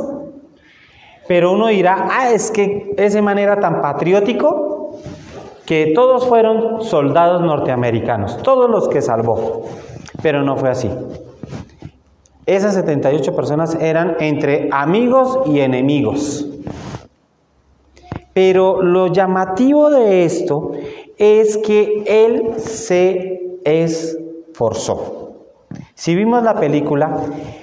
Pero 1.28 1.54
uno 1.54 1.67
dirá, 1.67 2.10
ah, 2.12 2.32
es 2.32 2.52
que 2.52 2.93
ese 2.98 3.22
manera 3.22 3.60
tan 3.60 3.82
patriótico 3.82 5.00
que 5.65 5.93
todos 5.96 6.28
fueron 6.28 6.84
soldados 6.84 7.41
norteamericanos, 7.41 8.38
todos 8.43 8.69
los 8.69 8.89
que 8.89 9.02
salvó. 9.02 9.63
Pero 10.22 10.43
no 10.43 10.58
fue 10.58 10.69
así. 10.69 10.89
Esas 12.46 12.74
78 12.76 13.36
personas 13.36 13.76
eran 13.76 14.17
entre 14.19 14.67
amigos 14.72 15.39
y 15.46 15.62
enemigos. 15.62 16.46
Pero 18.34 18.82
lo 18.82 19.08
llamativo 19.08 19.89
de 19.89 20.26
esto 20.26 20.72
es 21.17 21.58
que 21.58 22.04
él 22.06 22.56
se 22.58 23.42
esforzó. 23.65 25.19
Si 25.95 26.15
vimos 26.15 26.43
la 26.43 26.60
película, 26.60 27.17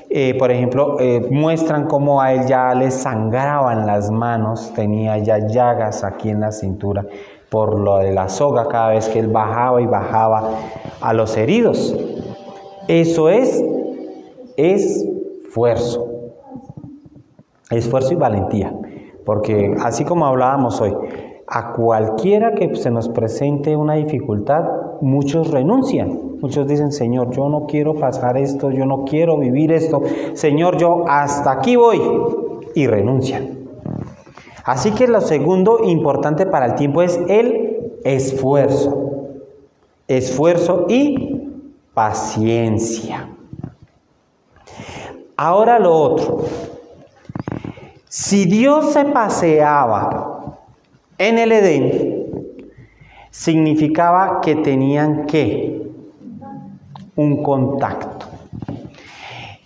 eh, 0.08 0.34
por 0.38 0.50
ejemplo, 0.50 0.98
eh, 0.98 1.26
muestran 1.30 1.86
cómo 1.86 2.20
a 2.20 2.32
él 2.32 2.46
ya 2.46 2.74
le 2.74 2.90
sangraban 2.90 3.86
las 3.86 4.10
manos, 4.10 4.72
tenía 4.74 5.18
ya 5.18 5.38
llagas 5.46 6.02
aquí 6.02 6.30
en 6.30 6.40
la 6.40 6.50
cintura 6.50 7.04
por 7.50 7.78
lo 7.78 7.98
de 7.98 8.12
la 8.12 8.28
soga 8.28 8.68
cada 8.68 8.90
vez 8.90 9.08
que 9.08 9.18
él 9.18 9.28
bajaba 9.28 9.82
y 9.82 9.86
bajaba 9.86 10.50
a 11.00 11.12
los 11.12 11.36
heridos. 11.36 11.96
Eso 12.86 13.28
es 13.28 13.62
esfuerzo. 14.56 16.06
Esfuerzo 17.70 18.12
y 18.12 18.16
valentía. 18.16 18.72
Porque 19.26 19.74
así 19.82 20.04
como 20.04 20.26
hablábamos 20.26 20.80
hoy, 20.80 20.94
a 21.52 21.72
cualquiera 21.72 22.54
que 22.54 22.76
se 22.76 22.92
nos 22.92 23.08
presente 23.08 23.76
una 23.76 23.94
dificultad, 23.94 24.62
muchos 25.00 25.50
renuncian. 25.50 26.38
Muchos 26.40 26.68
dicen, 26.68 26.92
Señor, 26.92 27.30
yo 27.30 27.48
no 27.48 27.66
quiero 27.66 27.94
pasar 27.96 28.36
esto, 28.36 28.70
yo 28.70 28.86
no 28.86 29.04
quiero 29.04 29.36
vivir 29.36 29.72
esto. 29.72 30.00
Señor, 30.34 30.76
yo 30.76 31.04
hasta 31.08 31.50
aquí 31.50 31.74
voy. 31.74 32.00
Y 32.76 32.86
renuncian. 32.86 33.58
Así 34.64 34.92
que 34.92 35.08
lo 35.08 35.20
segundo 35.20 35.80
importante 35.82 36.46
para 36.46 36.66
el 36.66 36.74
tiempo 36.76 37.02
es 37.02 37.20
el 37.28 37.98
esfuerzo. 38.04 39.08
Esfuerzo 40.06 40.86
y 40.88 41.48
paciencia. 41.92 43.28
Ahora 45.36 45.80
lo 45.80 45.94
otro. 45.94 46.44
Si 48.08 48.44
Dios 48.44 48.92
se 48.92 49.04
paseaba 49.06 50.39
en 51.20 51.36
el 51.36 51.52
Edén, 51.52 52.48
significaba 53.30 54.40
que 54.40 54.56
tenían 54.56 55.26
que 55.26 55.86
un 57.14 57.42
contacto. 57.42 58.26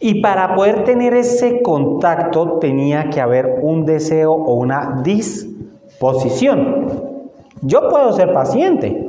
Y 0.01 0.21
para 0.21 0.57
poder 0.57 0.83
tener 0.83 1.15
ese 1.15 1.63
contacto 1.63 2.59
tenía 2.59 3.09
que 3.09 3.21
haber 3.21 3.61
un 3.63 3.87
deseo 3.87 4.33
o 4.33 4.55
una 4.55 5.01
disposición. 5.05 6.89
Yo 7.63 7.89
puedo 7.89 8.13
ser 8.13 8.33
paciente. 8.33 9.09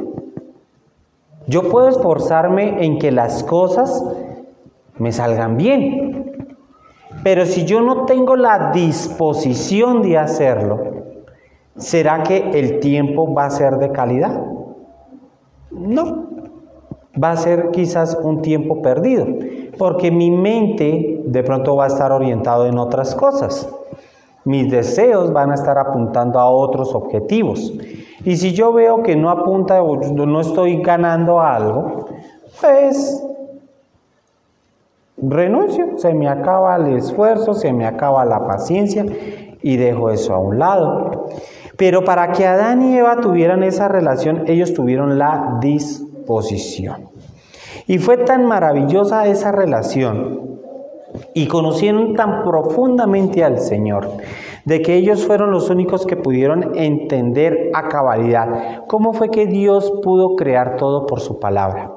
Yo 1.47 1.63
puedo 1.69 1.89
esforzarme 1.89 2.85
en 2.85 2.99
que 2.99 3.11
las 3.11 3.43
cosas 3.43 4.05
me 4.99 5.11
salgan 5.11 5.57
bien. 5.57 6.45
Pero 7.23 7.47
si 7.47 7.65
yo 7.65 7.81
no 7.81 8.05
tengo 8.05 8.35
la 8.35 8.69
disposición 8.71 10.03
de 10.03 10.19
hacerlo, 10.19 10.94
¿será 11.77 12.23
que 12.23 12.51
el 12.51 12.79
tiempo 12.79 13.33
va 13.33 13.45
a 13.45 13.49
ser 13.49 13.77
de 13.77 13.91
calidad? 13.91 14.41
No, 15.71 16.25
va 17.21 17.31
a 17.31 17.37
ser 17.37 17.71
quizás 17.71 18.17
un 18.21 18.41
tiempo 18.41 18.81
perdido, 18.81 19.25
porque 19.77 20.11
mi 20.11 20.31
mente 20.31 21.21
de 21.25 21.43
pronto 21.43 21.75
va 21.75 21.85
a 21.85 21.87
estar 21.87 22.11
orientado 22.11 22.65
en 22.65 22.77
otras 22.77 23.15
cosas. 23.15 23.69
Mis 24.43 24.69
deseos 24.69 25.33
van 25.33 25.51
a 25.51 25.55
estar 25.55 25.77
apuntando 25.77 26.39
a 26.39 26.49
otros 26.49 26.93
objetivos. 26.93 27.73
Y 28.23 28.37
si 28.37 28.53
yo 28.53 28.73
veo 28.73 29.01
que 29.03 29.15
no 29.15 29.29
apunta 29.29 29.79
no 29.81 30.41
estoy 30.41 30.81
ganando 30.81 31.39
algo, 31.39 32.05
pues 32.61 33.23
renuncio, 35.17 35.97
se 35.97 36.13
me 36.13 36.27
acaba 36.27 36.75
el 36.75 36.97
esfuerzo, 36.97 37.53
se 37.53 37.73
me 37.73 37.85
acaba 37.85 38.25
la 38.25 38.45
paciencia 38.45 39.05
y 39.61 39.77
dejo 39.77 40.09
eso 40.09 40.33
a 40.33 40.39
un 40.39 40.59
lado. 40.59 41.27
Pero 41.77 42.03
para 42.03 42.31
que 42.31 42.45
Adán 42.45 42.81
y 42.83 42.97
Eva 42.97 43.17
tuvieran 43.17 43.63
esa 43.63 43.87
relación, 43.87 44.43
ellos 44.47 44.73
tuvieron 44.73 45.17
la 45.17 45.57
disposición. 45.61 47.09
Y 47.87 47.97
fue 47.97 48.17
tan 48.17 48.45
maravillosa 48.45 49.27
esa 49.27 49.51
relación 49.51 50.59
y 51.33 51.47
conocieron 51.47 52.15
tan 52.15 52.43
profundamente 52.43 53.43
al 53.43 53.59
Señor, 53.59 54.09
de 54.65 54.81
que 54.81 54.95
ellos 54.95 55.25
fueron 55.25 55.51
los 55.51 55.69
únicos 55.69 56.05
que 56.05 56.15
pudieron 56.15 56.77
entender 56.77 57.69
a 57.73 57.87
cabalidad 57.87 58.83
cómo 58.87 59.13
fue 59.13 59.29
que 59.29 59.45
Dios 59.45 59.93
pudo 60.03 60.35
crear 60.35 60.75
todo 60.77 61.05
por 61.05 61.19
su 61.19 61.39
palabra. 61.39 61.91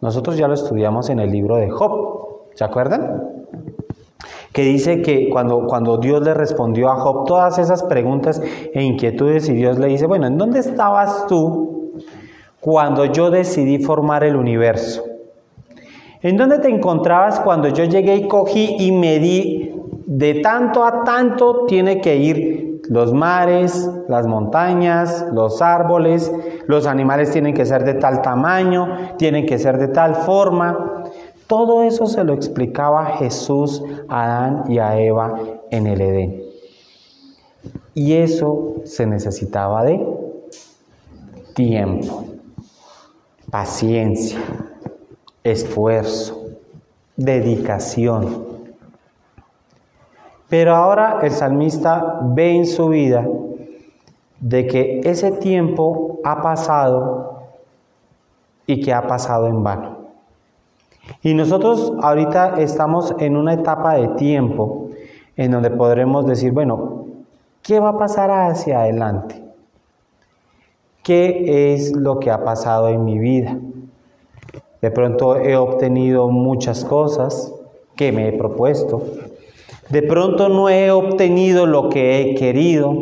Nosotros 0.00 0.36
ya 0.36 0.46
lo 0.46 0.54
estudiamos 0.54 1.08
en 1.10 1.20
el 1.20 1.30
libro 1.30 1.56
de 1.56 1.70
Job, 1.70 2.50
¿se 2.54 2.64
acuerdan? 2.64 3.46
Que 4.56 4.62
dice 4.62 5.02
que 5.02 5.28
cuando, 5.28 5.66
cuando 5.66 5.98
Dios 5.98 6.22
le 6.22 6.32
respondió 6.32 6.90
a 6.90 6.96
Job 6.96 7.26
todas 7.26 7.58
esas 7.58 7.82
preguntas 7.82 8.40
e 8.72 8.82
inquietudes 8.82 9.50
y 9.50 9.52
Dios 9.52 9.78
le 9.78 9.88
dice, 9.88 10.06
bueno, 10.06 10.26
¿en 10.26 10.38
dónde 10.38 10.60
estabas 10.60 11.26
tú 11.26 11.92
cuando 12.58 13.04
yo 13.04 13.30
decidí 13.30 13.84
formar 13.84 14.24
el 14.24 14.34
universo? 14.34 15.04
¿En 16.22 16.38
dónde 16.38 16.58
te 16.60 16.70
encontrabas 16.70 17.38
cuando 17.38 17.68
yo 17.68 17.84
llegué 17.84 18.16
y 18.16 18.28
cogí 18.28 18.76
y 18.78 18.92
medí 18.92 19.74
de 20.06 20.40
tanto 20.40 20.84
a 20.84 21.04
tanto 21.04 21.66
tiene 21.66 22.00
que 22.00 22.16
ir 22.16 22.80
los 22.88 23.12
mares, 23.12 23.90
las 24.08 24.26
montañas, 24.26 25.26
los 25.34 25.60
árboles, 25.60 26.32
los 26.66 26.86
animales 26.86 27.30
tienen 27.30 27.52
que 27.52 27.66
ser 27.66 27.84
de 27.84 27.92
tal 27.92 28.22
tamaño, 28.22 29.16
tienen 29.18 29.44
que 29.44 29.58
ser 29.58 29.76
de 29.76 29.88
tal 29.88 30.14
forma. 30.14 31.04
Todo 31.46 31.82
eso 31.84 32.06
se 32.06 32.24
lo 32.24 32.34
explicaba 32.34 33.06
Jesús 33.18 33.82
a 34.08 34.24
Adán 34.24 34.64
y 34.68 34.78
a 34.78 34.98
Eva 34.98 35.38
en 35.70 35.86
el 35.86 36.00
Edén. 36.00 36.42
Y 37.94 38.14
eso 38.14 38.76
se 38.84 39.06
necesitaba 39.06 39.84
de 39.84 40.04
tiempo, 41.54 42.24
paciencia, 43.50 44.40
esfuerzo, 45.44 46.46
dedicación. 47.16 48.44
Pero 50.48 50.74
ahora 50.74 51.20
el 51.22 51.30
salmista 51.30 52.20
ve 52.22 52.56
en 52.56 52.66
su 52.66 52.88
vida 52.88 53.26
de 54.40 54.66
que 54.66 55.00
ese 55.04 55.32
tiempo 55.32 56.20
ha 56.24 56.42
pasado 56.42 57.46
y 58.66 58.80
que 58.80 58.92
ha 58.92 59.06
pasado 59.06 59.46
en 59.46 59.62
vano. 59.62 59.95
Y 61.22 61.34
nosotros 61.34 61.92
ahorita 62.02 62.60
estamos 62.60 63.14
en 63.18 63.36
una 63.36 63.54
etapa 63.54 63.94
de 63.94 64.08
tiempo 64.08 64.90
en 65.36 65.50
donde 65.52 65.70
podremos 65.70 66.26
decir, 66.26 66.52
bueno, 66.52 67.06
¿qué 67.62 67.80
va 67.80 67.90
a 67.90 67.98
pasar 67.98 68.30
hacia 68.30 68.80
adelante? 68.80 69.42
¿Qué 71.02 71.74
es 71.74 71.94
lo 71.94 72.18
que 72.18 72.30
ha 72.30 72.42
pasado 72.42 72.88
en 72.88 73.04
mi 73.04 73.18
vida? 73.18 73.56
De 74.80 74.90
pronto 74.90 75.36
he 75.36 75.56
obtenido 75.56 76.28
muchas 76.28 76.84
cosas 76.84 77.52
que 77.94 78.12
me 78.12 78.28
he 78.28 78.32
propuesto, 78.32 79.02
de 79.88 80.02
pronto 80.02 80.48
no 80.48 80.68
he 80.68 80.90
obtenido 80.90 81.66
lo 81.66 81.88
que 81.88 82.20
he 82.20 82.34
querido 82.34 82.94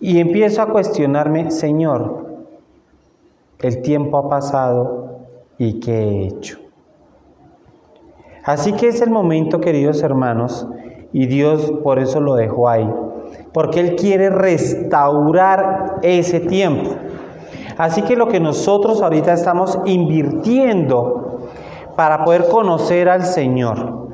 y 0.00 0.18
empiezo 0.18 0.62
a 0.62 0.66
cuestionarme, 0.66 1.50
Señor, 1.50 2.26
el 3.60 3.82
tiempo 3.82 4.18
ha 4.18 4.28
pasado 4.28 4.99
y 5.60 5.78
qué 5.78 5.92
he 5.92 6.26
hecho. 6.26 6.58
Así 8.44 8.72
que 8.72 8.88
es 8.88 9.02
el 9.02 9.10
momento, 9.10 9.60
queridos 9.60 10.02
hermanos, 10.02 10.66
y 11.12 11.26
Dios 11.26 11.70
por 11.84 11.98
eso 11.98 12.18
lo 12.18 12.34
dejó 12.34 12.70
ahí, 12.70 12.90
porque 13.52 13.80
Él 13.80 13.94
quiere 13.94 14.30
restaurar 14.30 15.98
ese 16.02 16.40
tiempo. 16.40 16.92
Así 17.76 18.00
que 18.02 18.16
lo 18.16 18.28
que 18.28 18.40
nosotros 18.40 19.02
ahorita 19.02 19.34
estamos 19.34 19.78
invirtiendo 19.84 21.50
para 21.94 22.24
poder 22.24 22.48
conocer 22.48 23.10
al 23.10 23.24
Señor, 23.24 24.08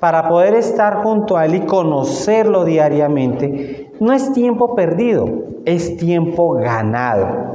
para 0.00 0.28
poder 0.28 0.54
estar 0.54 1.04
junto 1.04 1.36
a 1.36 1.46
Él 1.46 1.54
y 1.54 1.60
conocerlo 1.60 2.64
diariamente, 2.64 3.92
no 4.00 4.12
es 4.12 4.32
tiempo 4.32 4.74
perdido, 4.74 5.28
es 5.64 5.96
tiempo 5.96 6.54
ganado. 6.54 7.54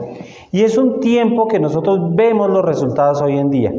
Y 0.54 0.62
es 0.62 0.78
un 0.78 1.00
tiempo 1.00 1.48
que 1.48 1.60
nosotros 1.60 2.14
vemos 2.14 2.48
los 2.48 2.64
resultados 2.64 3.24
hoy 3.24 3.40
en 3.40 3.50
día, 3.50 3.74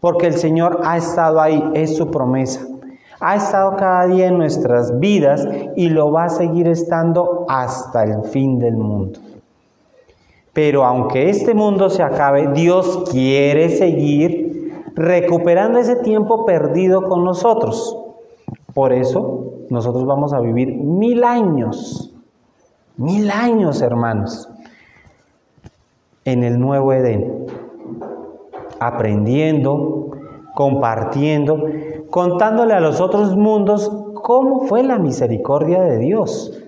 porque 0.00 0.26
el 0.26 0.32
Señor 0.32 0.80
ha 0.82 0.96
estado 0.96 1.38
ahí, 1.38 1.62
es 1.74 1.98
su 1.98 2.10
promesa. 2.10 2.66
Ha 3.20 3.36
estado 3.36 3.76
cada 3.76 4.06
día 4.06 4.28
en 4.28 4.38
nuestras 4.38 4.98
vidas 4.98 5.46
y 5.76 5.90
lo 5.90 6.10
va 6.12 6.24
a 6.24 6.28
seguir 6.30 6.66
estando 6.66 7.44
hasta 7.46 8.04
el 8.04 8.24
fin 8.24 8.58
del 8.58 8.74
mundo. 8.74 9.20
Pero 10.54 10.86
aunque 10.86 11.28
este 11.28 11.52
mundo 11.52 11.90
se 11.90 12.02
acabe, 12.02 12.48
Dios 12.54 13.04
quiere 13.10 13.68
seguir 13.68 14.82
recuperando 14.94 15.78
ese 15.78 15.96
tiempo 15.96 16.46
perdido 16.46 17.02
con 17.02 17.22
nosotros. 17.22 17.98
Por 18.72 18.94
eso 18.94 19.44
nosotros 19.68 20.06
vamos 20.06 20.32
a 20.32 20.40
vivir 20.40 20.74
mil 20.74 21.22
años, 21.22 22.14
mil 22.96 23.30
años 23.30 23.82
hermanos, 23.82 24.48
en 26.24 26.44
el 26.44 26.58
nuevo 26.58 26.92
Edén, 26.92 27.46
aprendiendo, 28.80 30.10
compartiendo, 30.54 31.64
contándole 32.10 32.74
a 32.74 32.80
los 32.80 33.00
otros 33.00 33.36
mundos 33.36 33.90
cómo 34.14 34.66
fue 34.66 34.82
la 34.82 34.98
misericordia 34.98 35.82
de 35.82 35.98
Dios. 35.98 36.60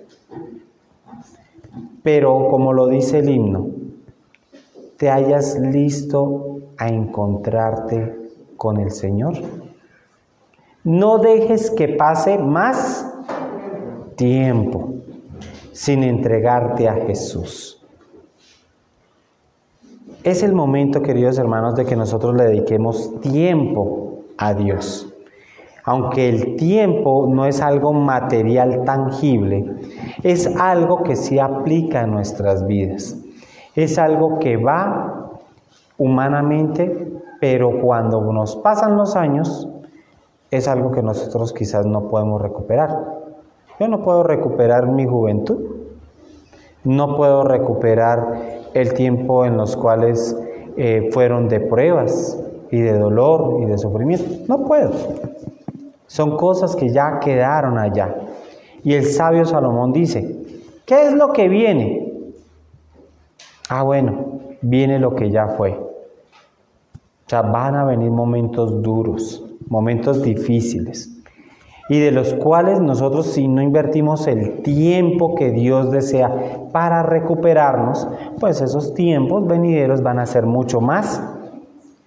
Pero 2.03 2.49
como 2.49 2.73
lo 2.73 2.87
dice 2.87 3.21
el 3.21 3.31
himno, 3.31 3.69
te 4.97 5.11
hayas 5.11 5.59
listo 5.59 6.61
a 6.79 6.89
encontrarte 6.89 8.15
con 8.57 8.79
el 8.79 8.91
Señor. 8.91 9.35
No 10.85 11.19
dejes 11.19 11.71
que 11.71 11.89
pase 11.89 12.39
más 12.39 13.13
tiempo 14.17 14.95
sin 15.73 16.03
entregarte 16.03 16.89
a 16.89 16.95
Jesús. 16.95 17.76
Es 20.27 20.43
el 20.43 20.55
momento, 20.55 21.03
queridos 21.03 21.39
hermanos, 21.39 21.77
de 21.77 21.85
que 21.85 21.95
nosotros 21.95 22.35
le 22.35 22.47
dediquemos 22.47 23.21
tiempo 23.21 24.25
a 24.37 24.55
Dios. 24.55 25.15
Aunque 25.85 26.29
el 26.29 26.57
tiempo 26.57 27.29
no 27.33 27.47
es 27.47 27.61
algo 27.61 27.93
material 27.93 28.83
tangible, 28.85 29.77
es 30.25 30.49
algo 30.59 31.05
que 31.05 31.15
se 31.15 31.41
aplica 31.41 32.01
a 32.01 32.07
nuestras 32.09 32.67
vidas. 32.67 33.17
Es 33.77 34.01
algo 34.01 34.41
que 34.41 34.57
va 34.57 35.31
humanamente, 35.97 37.21
pero 37.41 37.81
cuando 37.81 38.21
nos 38.33 38.57
pasan 38.57 38.97
los 38.97 39.15
años, 39.15 39.69
es 40.51 40.67
algo 40.67 40.91
que 40.91 41.03
nosotros 41.05 41.53
quizás 41.53 41.87
no 41.87 42.09
podemos 42.09 42.43
recuperar. 42.43 42.91
Yo 43.79 43.87
no 43.87 44.03
puedo 44.03 44.25
recuperar 44.25 44.91
mi 44.91 45.07
juventud, 45.07 45.87
no 46.83 47.15
puedo 47.15 47.45
recuperar 47.45 48.56
el 48.81 48.93
tiempo 48.93 49.47
en 49.47 49.57
los 49.57 49.75
cuales 49.75 50.37
eh, 50.77 51.09
fueron 51.13 51.49
de 51.49 51.61
pruebas 51.61 52.39
y 52.71 52.79
de 52.79 52.99
dolor 52.99 53.63
y 53.63 53.65
de 53.65 53.79
sufrimiento. 53.79 54.27
No 54.49 54.67
puedo. 54.67 54.93
Son 56.07 56.37
cosas 56.37 56.77
que 56.77 56.91
ya 56.91 57.19
quedaron 57.21 57.79
allá. 57.79 58.15
Y 58.85 58.93
el 58.95 59.07
sabio 59.07 59.47
Salomón 59.47 59.93
dice, 59.93 60.45
¿qué 60.85 61.07
es 61.07 61.15
lo 61.15 61.33
que 61.33 61.49
viene? 61.49 62.13
Ah, 63.71 63.83
bueno, 63.83 64.41
viene 64.61 64.99
lo 64.99 65.15
que 65.15 65.31
ya 65.31 65.49
fue. 65.49 65.73
O 65.73 67.29
sea, 67.29 67.43
van 67.43 67.75
a 67.75 67.85
venir 67.85 68.11
momentos 68.11 68.83
duros, 68.83 69.43
momentos 69.69 70.23
difíciles, 70.23 71.16
y 71.89 72.01
de 72.01 72.11
los 72.11 72.35
cuales 72.35 72.81
nosotros 72.81 73.27
si 73.27 73.47
no 73.47 73.63
invertimos 73.63 74.27
el 74.27 74.63
tiempo 74.63 75.35
que 75.37 75.51
Dios 75.51 75.91
desea 75.91 76.69
para 76.73 77.03
recuperarnos, 77.03 78.09
pues 78.41 78.61
esos 78.61 78.95
tiempos 78.95 79.47
venideros 79.47 80.03
van 80.03 80.19
a 80.19 80.27
ser 80.27 80.47
mucho 80.47 80.81
más 80.81 81.23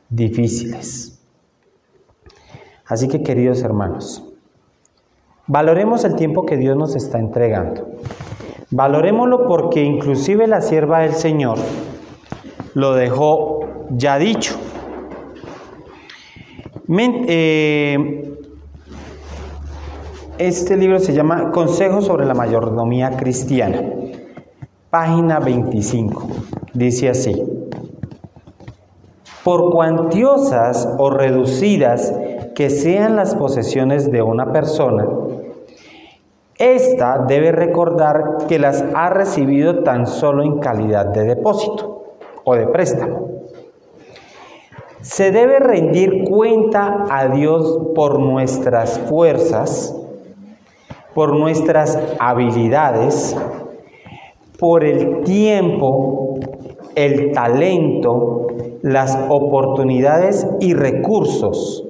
difíciles. 0.09 1.21
Así 2.85 3.07
que 3.07 3.21
queridos 3.21 3.63
hermanos, 3.63 4.23
valoremos 5.47 6.03
el 6.03 6.15
tiempo 6.15 6.45
que 6.45 6.57
Dios 6.57 6.75
nos 6.75 6.95
está 6.95 7.19
entregando. 7.19 7.87
Valorémoslo 8.71 9.47
porque 9.47 9.83
inclusive 9.83 10.47
la 10.47 10.61
sierva 10.61 10.99
del 10.99 11.13
Señor 11.13 11.57
lo 12.73 12.93
dejó 12.93 13.61
ya 13.91 14.17
dicho. 14.17 14.59
Eh, 16.91 18.38
este 20.39 20.77
libro 20.77 20.99
se 20.99 21.13
llama 21.13 21.51
Consejos 21.51 22.05
sobre 22.05 22.25
la 22.25 22.33
mayordomía 22.33 23.17
cristiana, 23.17 23.83
página 24.89 25.39
25. 25.39 26.27
Dice 26.73 27.09
así, 27.09 27.43
por 29.43 29.69
cuantiosas 29.69 30.95
o 30.97 31.09
reducidas 31.09 32.13
que 32.55 32.69
sean 32.69 33.17
las 33.17 33.35
posesiones 33.35 34.11
de 34.11 34.21
una 34.21 34.53
persona, 34.53 35.05
Esta 36.57 37.25
debe 37.25 37.53
recordar 37.53 38.45
que 38.49 38.59
las 38.59 38.83
ha 38.93 39.09
recibido 39.09 39.83
tan 39.83 40.07
solo 40.07 40.43
en 40.43 40.59
calidad 40.59 41.05
de 41.05 41.23
depósito 41.23 42.15
o 42.43 42.53
de 42.55 42.67
préstamo. 42.67 43.29
Se 44.99 45.31
debe 45.31 45.59
rendir 45.59 46.25
cuenta 46.29 47.05
a 47.09 47.29
Dios 47.29 47.79
por 47.95 48.19
nuestras 48.19 48.99
fuerzas, 48.99 49.98
por 51.19 51.35
nuestras 51.35 51.99
habilidades, 52.17 53.35
por 54.57 54.85
el 54.85 55.25
tiempo, 55.25 56.39
el 56.95 57.33
talento, 57.33 58.47
las 58.83 59.19
oportunidades 59.27 60.47
y 60.61 60.73
recursos. 60.73 61.83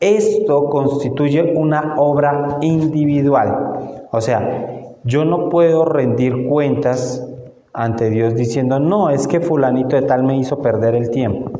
Esto 0.00 0.70
constituye 0.70 1.52
una 1.54 1.96
obra 1.98 2.56
individual. 2.62 4.06
O 4.10 4.22
sea, 4.22 4.94
yo 5.04 5.26
no 5.26 5.50
puedo 5.50 5.84
rendir 5.84 6.48
cuentas 6.48 7.28
ante 7.74 8.08
Dios 8.08 8.34
diciendo, 8.34 8.80
no, 8.80 9.10
es 9.10 9.28
que 9.28 9.40
fulanito 9.40 9.96
de 9.96 10.02
tal 10.06 10.24
me 10.24 10.38
hizo 10.38 10.62
perder 10.62 10.94
el 10.94 11.10
tiempo. 11.10 11.50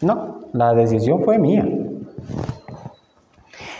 No, 0.00 0.36
la 0.54 0.72
decisión 0.72 1.22
fue 1.24 1.38
mía. 1.38 1.85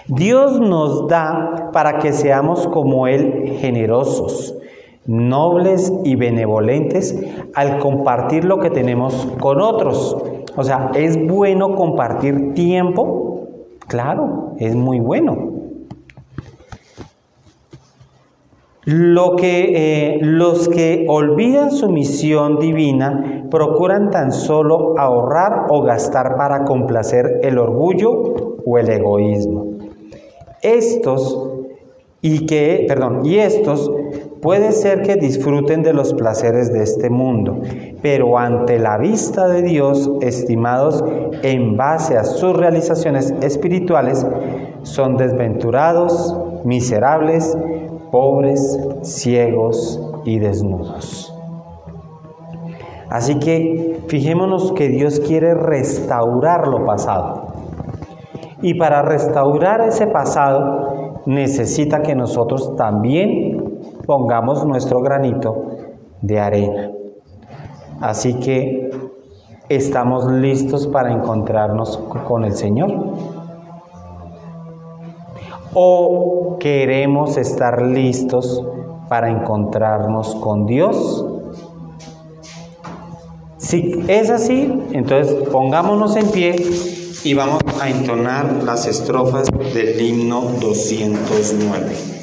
Dios 0.09 0.61
nos 0.61 1.09
da 1.09 1.71
para 1.73 1.99
que 1.99 2.13
seamos 2.13 2.69
como 2.69 3.09
Él 3.09 3.57
generosos, 3.59 4.57
nobles 5.05 5.93
y 6.05 6.15
benevolentes 6.15 7.19
al 7.55 7.79
compartir 7.79 8.45
lo 8.45 8.59
que 8.61 8.71
tenemos 8.71 9.27
con 9.41 9.61
otros. 9.61 10.17
O 10.57 10.63
sea, 10.63 10.93
¿es 10.95 11.19
bueno 11.27 11.75
compartir 11.75 12.55
tiempo? 12.55 13.49
Claro, 13.89 14.53
es 14.59 14.77
muy 14.77 15.01
bueno. 15.01 15.55
Lo 18.85 19.35
que, 19.35 19.73
eh, 19.75 20.19
los 20.23 20.69
que 20.69 21.07
olvidan 21.09 21.73
su 21.73 21.91
misión 21.91 22.61
divina 22.61 23.49
procuran 23.51 24.11
tan 24.11 24.31
solo 24.31 24.95
ahorrar 24.97 25.67
o 25.71 25.83
gastar 25.83 26.37
para 26.37 26.65
complacer 26.65 27.41
el 27.43 27.59
orgullo 27.59 28.61
o 28.65 28.79
el 28.79 28.89
egoísmo. 28.89 29.76
Estos 30.67 31.57
y 32.23 32.45
que, 32.47 32.87
perdón, 32.89 33.25
y 33.25 33.37
estos 33.37 33.91
puede 34.43 34.73
ser 34.73 35.03
que 35.03 35.15
disfruten 35.15 35.83
de 35.83 35.93
los 35.93 36.13
placeres 36.15 36.73
de 36.73 36.83
este 36.83 37.09
mundo, 37.09 37.61
pero 38.03 38.37
ante 38.37 38.79
la 38.79 38.99
vista 38.99 39.47
de 39.47 39.63
Dios, 39.63 40.11
estimados 40.23 41.05
en 41.43 41.77
base 41.77 42.17
a 42.17 42.25
sus 42.25 42.57
realizaciones 42.57 43.33
espirituales, 43.43 44.27
son 44.83 45.17
desventurados, 45.17 46.37
miserables, 46.65 47.57
pobres, 48.11 48.79
ciegos 49.03 50.01
y 50.25 50.39
desnudos. 50.41 51.33
Así 53.09 53.37
que 53.39 54.01
fijémonos 54.09 54.73
que 54.73 54.89
Dios 54.89 55.21
quiere 55.21 55.55
restaurar 55.55 56.67
lo 56.67 56.85
pasado. 56.85 57.47
Y 58.63 58.75
para 58.75 59.03
restaurar 59.03 59.83
ese 59.83 60.07
pasado 60.07 61.23
necesita 61.27 62.03
que 62.03 62.15
nosotros 62.15 62.75
también 62.77 63.81
pongamos 64.07 64.65
nuestro 64.65 65.01
granito 65.01 65.65
de 66.23 66.41
arena. 66.41 66.91
Así 68.01 68.35
que 68.35 68.91
estamos 69.69 70.31
listos 70.31 70.87
para 70.87 71.13
encontrarnos 71.13 71.99
con 72.27 72.45
el 72.45 72.53
Señor 72.53 72.93
o 75.79 76.57
queremos 76.59 77.37
estar 77.37 77.83
listos 77.83 78.65
para 79.09 79.31
encontrarnos 79.31 80.35
con 80.37 80.67
Dios? 80.67 81.27
Si 83.59 84.05
es 84.09 84.31
así, 84.31 84.73
entonces 84.93 85.49
pongámonos 85.51 86.17
en 86.17 86.31
pie 86.31 86.57
y 87.27 87.35
vamos 87.35 87.61
a 87.81 87.91
entonar 87.91 88.63
las 88.63 88.87
estrofas 88.87 89.49
del 89.75 90.01
himno 90.01 90.43
209. 90.61 92.16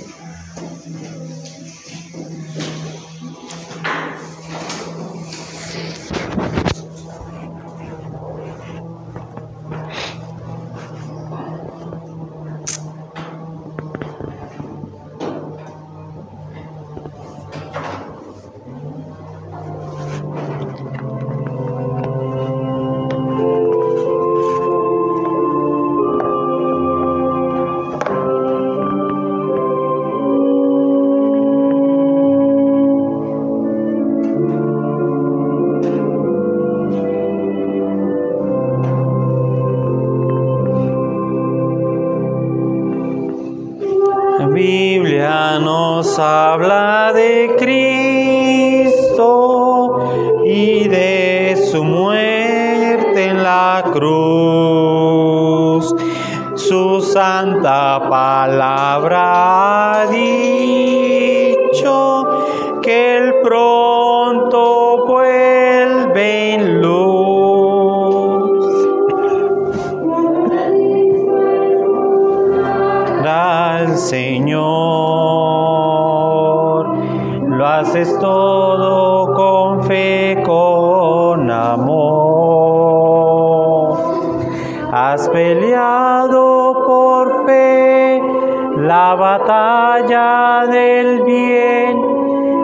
Bien. 91.45 92.01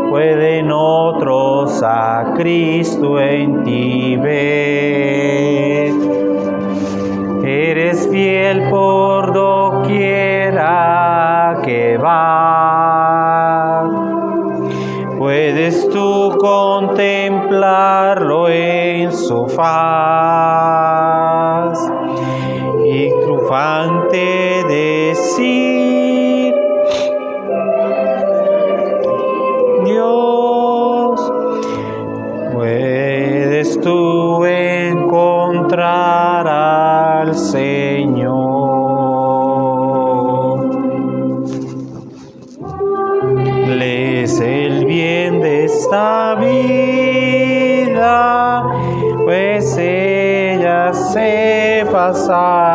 Pueden 0.09 0.71
otros 0.71 1.84
a 1.84 2.34
Cristo 2.38 3.19
en 3.19 3.63
ti 3.63 4.15
ver. 4.17 5.93
Eres 7.43 8.07
fiel 8.09 8.69
por 8.69 9.34
doquiera 9.34 10.77
que 11.63 11.97
vas 11.97 12.69
puedes 15.30 15.88
tú 15.89 16.36
contemplarlo 16.39 18.49
en 18.49 19.11
su 19.11 19.45
faz 19.47 19.67
y 22.86 23.09
trufante 23.21 24.63
decir, 24.67 25.68
se 52.30 52.68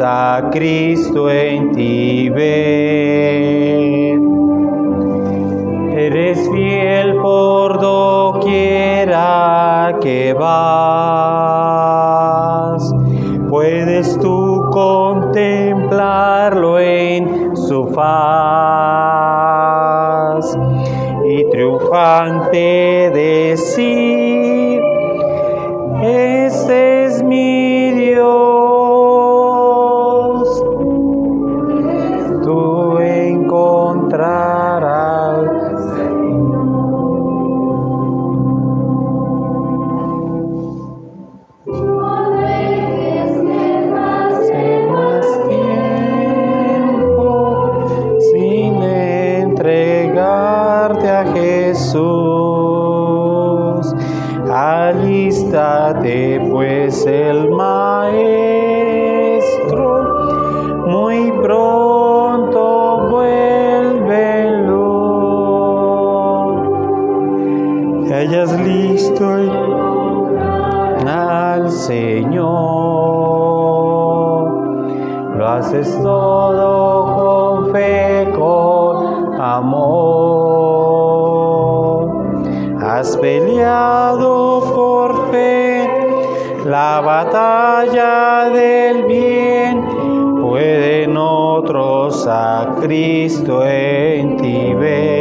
a 0.00 0.50
Cristo 0.52 1.28
en 1.30 1.72
ti 1.72 2.28
ver. 2.28 4.20
Eres 5.96 6.50
fiel 6.50 7.16
por 7.22 7.80
doquiera 7.80 9.96
que 10.00 10.34
vas. 10.34 10.52
Puedes 13.48 14.18
tú 14.18 14.68
contemplarlo 14.70 16.78
en 16.78 17.56
su 17.56 17.86
faz 17.88 19.16
y 21.28 21.44
triunfante 21.50 23.10
decir, 23.14 24.05
batalla 87.86 88.50
del 88.50 89.04
bien. 89.04 89.84
Pueden 90.40 91.16
otros 91.16 92.26
a 92.26 92.76
Cristo 92.82 93.64
en 93.64 94.36
ti 94.36 94.74
ver. 94.74 95.16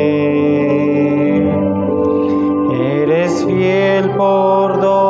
Eres 2.73 3.45
fiel 3.45 4.09
por 4.11 4.79
doquiera 4.81 5.04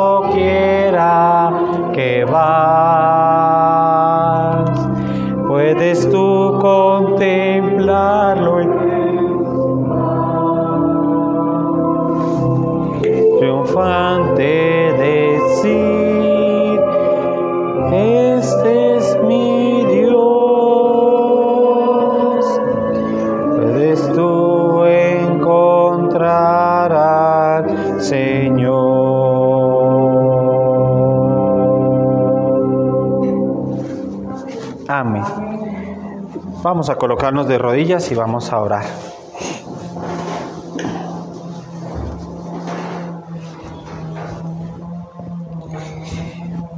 A 36.88 36.94
colocarnos 36.94 37.48
de 37.48 37.58
rodillas 37.58 38.12
y 38.12 38.14
vamos 38.14 38.52
a 38.52 38.60
orar. 38.60 38.84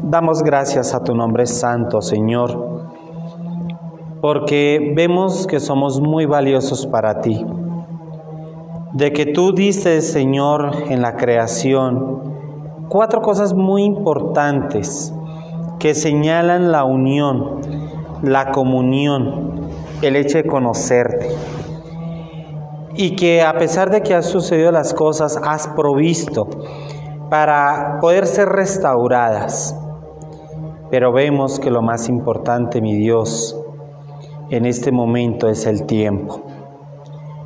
Damos 0.03 0.43
gracias 0.43 0.95
a 0.95 1.05
tu 1.05 1.15
nombre 1.15 1.45
santo, 1.45 2.01
Señor, 2.01 2.89
porque 4.23 4.95
vemos 4.97 5.47
que 5.47 5.61
somos 5.61 6.01
muy 6.01 6.25
valiosos 6.25 6.87
para 6.87 7.21
ti. 7.21 7.45
De 8.95 9.13
que 9.13 9.27
tú 9.27 9.53
dices, 9.53 10.11
Señor, 10.11 10.71
en 10.89 11.03
la 11.03 11.17
creación, 11.17 12.23
cuatro 12.89 13.21
cosas 13.21 13.53
muy 13.53 13.83
importantes 13.85 15.13
que 15.79 15.95
señalan 15.95 16.73
la 16.73 16.85
unión, 16.85 17.61
la 18.23 18.53
comunión, 18.53 19.58
el 20.03 20.17
hecho 20.17 20.39
de 20.39 20.45
conocerte. 20.45 21.29
Y 22.95 23.17
que 23.17 23.43
a 23.43 23.57
pesar 23.59 23.91
de 23.91 24.03
que 24.03 24.15
han 24.15 24.23
sucedido 24.23 24.73
las 24.73 24.95
cosas, 24.95 25.39
has 25.43 25.69
provisto 25.69 26.49
para 27.31 27.99
poder 28.01 28.27
ser 28.27 28.49
restauradas. 28.49 29.77
Pero 30.91 31.13
vemos 31.13 31.61
que 31.61 31.71
lo 31.71 31.83
más 31.83 32.09
importante, 32.09 32.81
mi 32.81 32.97
Dios, 32.97 33.61
en 34.51 34.65
este 34.65 34.91
momento 34.91 35.49
es 35.49 35.67
el 35.67 35.85
tiempo. 35.85 36.43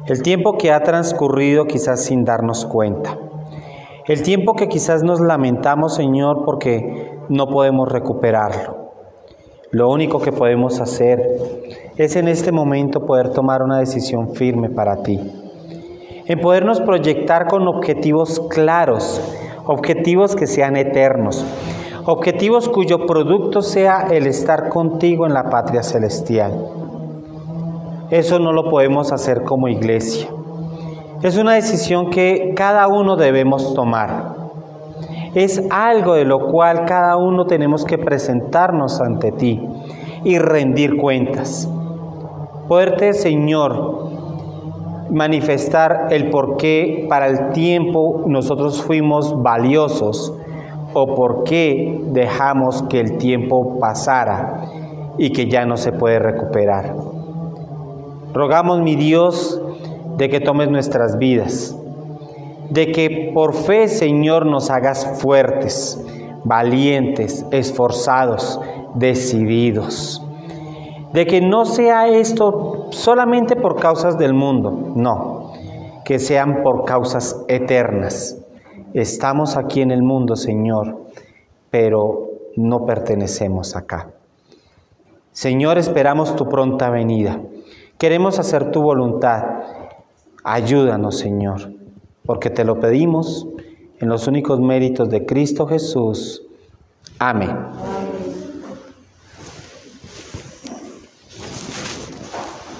El 0.06 0.22
tiempo 0.22 0.56
que 0.56 0.72
ha 0.72 0.82
transcurrido 0.82 1.66
quizás 1.66 2.04
sin 2.04 2.24
darnos 2.24 2.64
cuenta. 2.66 3.18
El 4.06 4.22
tiempo 4.22 4.54
que 4.54 4.68
quizás 4.68 5.02
nos 5.02 5.20
lamentamos, 5.20 5.94
Señor, 5.94 6.44
porque 6.44 7.20
no 7.28 7.46
podemos 7.46 7.88
recuperarlo. 7.90 8.81
Lo 9.72 9.88
único 9.88 10.20
que 10.20 10.32
podemos 10.32 10.82
hacer 10.82 11.18
es 11.96 12.16
en 12.16 12.28
este 12.28 12.52
momento 12.52 13.06
poder 13.06 13.30
tomar 13.30 13.62
una 13.62 13.78
decisión 13.78 14.34
firme 14.34 14.68
para 14.68 15.02
ti. 15.02 15.18
En 16.26 16.40
podernos 16.40 16.82
proyectar 16.82 17.48
con 17.48 17.66
objetivos 17.66 18.38
claros, 18.50 19.18
objetivos 19.64 20.36
que 20.36 20.46
sean 20.46 20.76
eternos, 20.76 21.42
objetivos 22.04 22.68
cuyo 22.68 23.06
producto 23.06 23.62
sea 23.62 24.08
el 24.10 24.26
estar 24.26 24.68
contigo 24.68 25.26
en 25.26 25.32
la 25.32 25.44
patria 25.48 25.82
celestial. 25.82 26.52
Eso 28.10 28.38
no 28.38 28.52
lo 28.52 28.68
podemos 28.68 29.10
hacer 29.10 29.42
como 29.42 29.68
iglesia. 29.68 30.28
Es 31.22 31.38
una 31.38 31.54
decisión 31.54 32.10
que 32.10 32.52
cada 32.54 32.88
uno 32.88 33.16
debemos 33.16 33.72
tomar. 33.72 34.41
Es 35.34 35.62
algo 35.70 36.14
de 36.14 36.24
lo 36.24 36.48
cual 36.48 36.84
cada 36.84 37.16
uno 37.16 37.46
tenemos 37.46 37.84
que 37.84 37.96
presentarnos 37.96 39.00
ante 39.00 39.32
ti 39.32 39.66
y 40.24 40.38
rendir 40.38 40.96
cuentas. 40.96 41.68
Poderte, 42.68 43.14
Señor, 43.14 44.10
manifestar 45.10 46.08
el 46.10 46.30
por 46.30 46.56
qué 46.56 47.06
para 47.08 47.28
el 47.28 47.50
tiempo 47.50 48.24
nosotros 48.26 48.82
fuimos 48.82 49.42
valiosos 49.42 50.34
o 50.94 51.14
por 51.14 51.44
qué 51.44 52.00
dejamos 52.08 52.82
que 52.84 53.00
el 53.00 53.16
tiempo 53.16 53.78
pasara 53.78 54.64
y 55.16 55.30
que 55.30 55.48
ya 55.48 55.64
no 55.64 55.76
se 55.76 55.92
puede 55.92 56.18
recuperar. 56.18 56.94
Rogamos, 58.34 58.80
mi 58.80 58.96
Dios, 58.96 59.60
de 60.16 60.28
que 60.28 60.40
tomes 60.40 60.70
nuestras 60.70 61.18
vidas, 61.18 61.76
de 62.72 62.90
que 62.90 63.30
por 63.34 63.52
fe, 63.52 63.86
Señor, 63.86 64.46
nos 64.46 64.70
hagas 64.70 65.20
fuertes, 65.20 66.02
valientes, 66.42 67.44
esforzados, 67.50 68.58
decididos. 68.94 70.24
De 71.12 71.26
que 71.26 71.42
no 71.42 71.66
sea 71.66 72.08
esto 72.08 72.86
solamente 72.90 73.56
por 73.56 73.78
causas 73.78 74.16
del 74.16 74.32
mundo, 74.32 74.94
no, 74.96 75.52
que 76.06 76.18
sean 76.18 76.62
por 76.62 76.86
causas 76.86 77.44
eternas. 77.46 78.38
Estamos 78.94 79.58
aquí 79.58 79.82
en 79.82 79.90
el 79.90 80.02
mundo, 80.02 80.34
Señor, 80.34 80.96
pero 81.68 82.30
no 82.56 82.86
pertenecemos 82.86 83.76
acá. 83.76 84.12
Señor, 85.32 85.76
esperamos 85.76 86.36
tu 86.36 86.48
pronta 86.48 86.88
venida. 86.88 87.38
Queremos 87.98 88.38
hacer 88.38 88.70
tu 88.70 88.80
voluntad. 88.80 89.42
Ayúdanos, 90.42 91.18
Señor. 91.18 91.81
Porque 92.26 92.50
te 92.50 92.64
lo 92.64 92.80
pedimos 92.80 93.46
en 94.00 94.08
los 94.08 94.26
únicos 94.26 94.60
méritos 94.60 95.10
de 95.10 95.24
Cristo 95.24 95.66
Jesús. 95.66 96.42
Amén. 97.18 97.56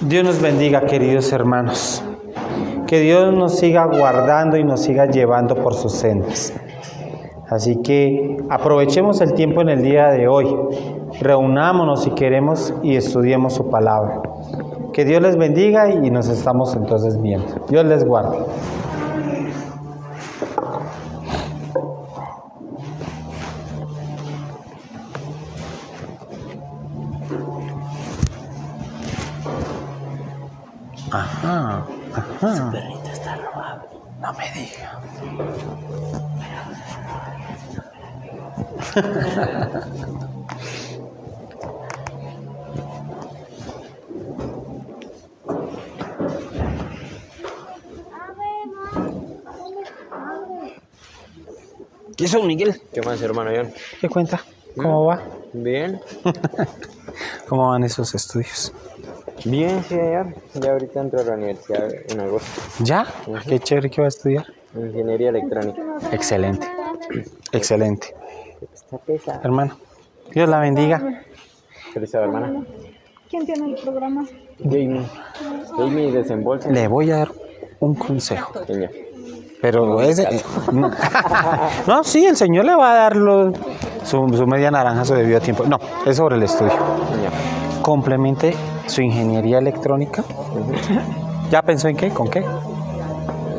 Dios 0.01 0.25
nos 0.25 0.41
bendiga, 0.41 0.85
queridos 0.85 1.31
hermanos. 1.31 2.03
Que 2.87 2.99
Dios 2.99 3.33
nos 3.33 3.57
siga 3.57 3.85
guardando 3.85 4.57
y 4.57 4.63
nos 4.63 4.81
siga 4.81 5.05
llevando 5.05 5.55
por 5.55 5.73
sus 5.75 5.93
sendas. 5.93 6.53
Así 7.49 7.77
que 7.81 8.37
aprovechemos 8.49 9.21
el 9.21 9.33
tiempo 9.33 9.61
en 9.61 9.69
el 9.69 9.81
día 9.81 10.09
de 10.09 10.27
hoy. 10.27 10.53
Reunámonos 11.21 12.03
si 12.03 12.11
queremos 12.11 12.73
y 12.83 12.95
estudiemos 12.95 13.53
su 13.53 13.69
palabra. 13.69 14.21
Que 14.91 15.05
Dios 15.05 15.21
les 15.21 15.37
bendiga 15.37 15.89
y 15.89 16.11
nos 16.11 16.27
estamos 16.27 16.75
entonces 16.75 17.21
viendo. 17.21 17.65
Dios 17.69 17.85
les 17.85 18.03
guarde. 18.03 18.39
Ajá, 31.13 31.85
ajá. 32.11 32.55
Su 32.55 32.71
perrito 32.71 33.09
está 33.11 33.35
robado. 33.35 33.87
No 34.19 34.33
me 34.33 34.51
diga. 34.51 34.99
¿Qué 52.17 52.27
son, 52.27 52.47
Miguel? 52.47 52.81
¿Qué 52.91 53.03
más, 53.03 53.21
hermano 53.21 53.51
John? 53.55 53.71
¿Qué 54.01 54.09
cuenta? 54.09 54.41
¿Cómo 54.75 55.05
va? 55.05 55.21
Bien. 55.53 56.01
¿Cómo 57.47 57.69
van 57.69 57.83
esos 57.83 58.15
estudios? 58.15 58.73
Bien, 59.45 59.83
sí, 59.83 59.95
ayer. 59.95 60.35
Ya 60.53 60.71
ahorita 60.71 61.01
entro 61.01 61.19
a 61.19 61.23
la 61.23 61.33
universidad 61.33 61.87
en 62.09 62.19
agosto. 62.19 62.61
¿Ya? 62.79 63.05
Qué 63.47 63.59
chévere 63.59 63.89
que 63.89 64.01
va 64.01 64.05
a 64.05 64.09
estudiar. 64.09 64.45
Ingeniería 64.75 65.29
electrónica. 65.29 65.81
Excelente. 66.11 66.67
Excelente. 67.51 68.15
Está 68.73 68.97
pesado. 68.99 69.39
Hermano, 69.43 69.77
Dios 70.31 70.47
la 70.49 70.59
bendiga. 70.59 71.01
Feliz 71.93 72.13
hermana. 72.13 72.63
¿Quién 73.29 73.45
tiene 73.45 73.73
el 73.73 73.75
programa? 73.81 74.23
Jamie. 74.63 75.01
Jamie 75.77 76.11
desembolsa. 76.11 76.69
Le 76.69 76.87
voy 76.87 77.11
a 77.11 77.17
dar 77.17 77.31
un 77.79 77.95
consejo. 77.95 78.53
Señor. 78.65 78.89
Pero 79.61 80.01
ese. 80.01 80.27
No. 80.71 80.89
No, 81.87 82.03
sí, 82.03 82.25
el 82.25 82.35
Señor 82.35 82.65
le 82.65 82.75
va 82.75 82.91
a 82.91 82.95
dar 82.95 83.15
lo- 83.15 83.51
su, 84.03 84.27
su 84.35 84.45
media 84.47 84.71
naranja, 84.71 85.03
su 85.05 85.13
debido 85.15 85.39
tiempo. 85.39 85.65
No, 85.65 85.77
es 86.05 86.15
sobre 86.17 86.35
el 86.37 86.43
estudio. 86.43 86.71
Señor. 86.71 87.31
Complemente 87.83 88.55
su 88.87 89.01
ingeniería 89.01 89.59
electrónica. 89.59 90.23
¿Ya 91.51 91.61
pensó 91.61 91.89
en 91.89 91.97
qué? 91.97 92.09
¿Con 92.09 92.29
qué? 92.29 92.43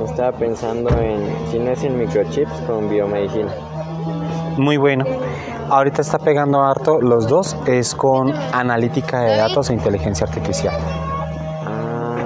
Estaba 0.05 0.33
pensando 0.33 0.91
en, 0.99 1.21
si 1.51 1.59
no 1.59 1.71
es 1.71 1.85
en 1.85 1.99
microchips, 1.99 2.53
con 2.67 2.89
biomedicina. 2.89 3.53
Muy 4.57 4.77
bueno. 4.79 5.05
Ahorita 5.71 6.03
está 6.03 6.19
pegando 6.19 6.63
harto 6.63 7.01
los 7.01 7.29
dos, 7.29 7.57
es 7.67 7.95
con 7.95 8.33
analítica 8.53 9.21
de 9.21 9.37
datos 9.37 9.71
e 9.71 9.75
inteligencia 9.75 10.27
artificial. 10.27 10.75
Ah, 11.67 12.17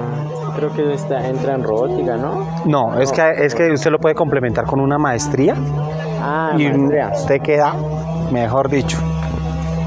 creo 0.55 0.71
que 0.73 0.93
esta 0.93 1.25
entra 1.27 1.55
en 1.55 1.63
robótica, 1.63 2.15
¿no? 2.17 2.45
No, 2.65 2.99
es 2.99 3.11
que, 3.11 3.21
es 3.43 3.55
que 3.55 3.71
usted 3.71 3.91
lo 3.91 3.99
puede 3.99 4.15
complementar 4.15 4.65
con 4.65 4.79
una 4.79 4.97
maestría 4.97 5.55
Ah, 6.21 6.51
y 6.57 6.63
maestría. 6.67 7.11
usted 7.15 7.41
queda, 7.41 7.73
mejor 8.31 8.69
dicho, 8.69 8.97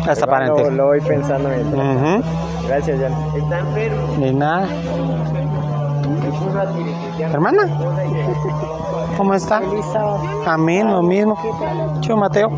hasta 0.09 0.27
para 0.27 0.47
lo, 0.49 0.71
lo 0.71 0.87
voy 0.87 1.01
pensando 1.01 1.49
mientras. 1.49 1.97
Ujú. 1.97 2.23
Gracias, 2.67 3.01
John. 3.01 3.43
Está 3.43 3.59
enfermo. 3.59 4.07
Ni 4.19 4.33
nada. 4.33 4.67
Hermana, 7.19 7.63
¿cómo 9.17 9.35
está? 9.35 9.61
Amén, 10.47 10.91
lo 10.93 11.03
mismo. 11.03 11.37
Yo, 12.01 12.17
Mateo, 12.17 12.51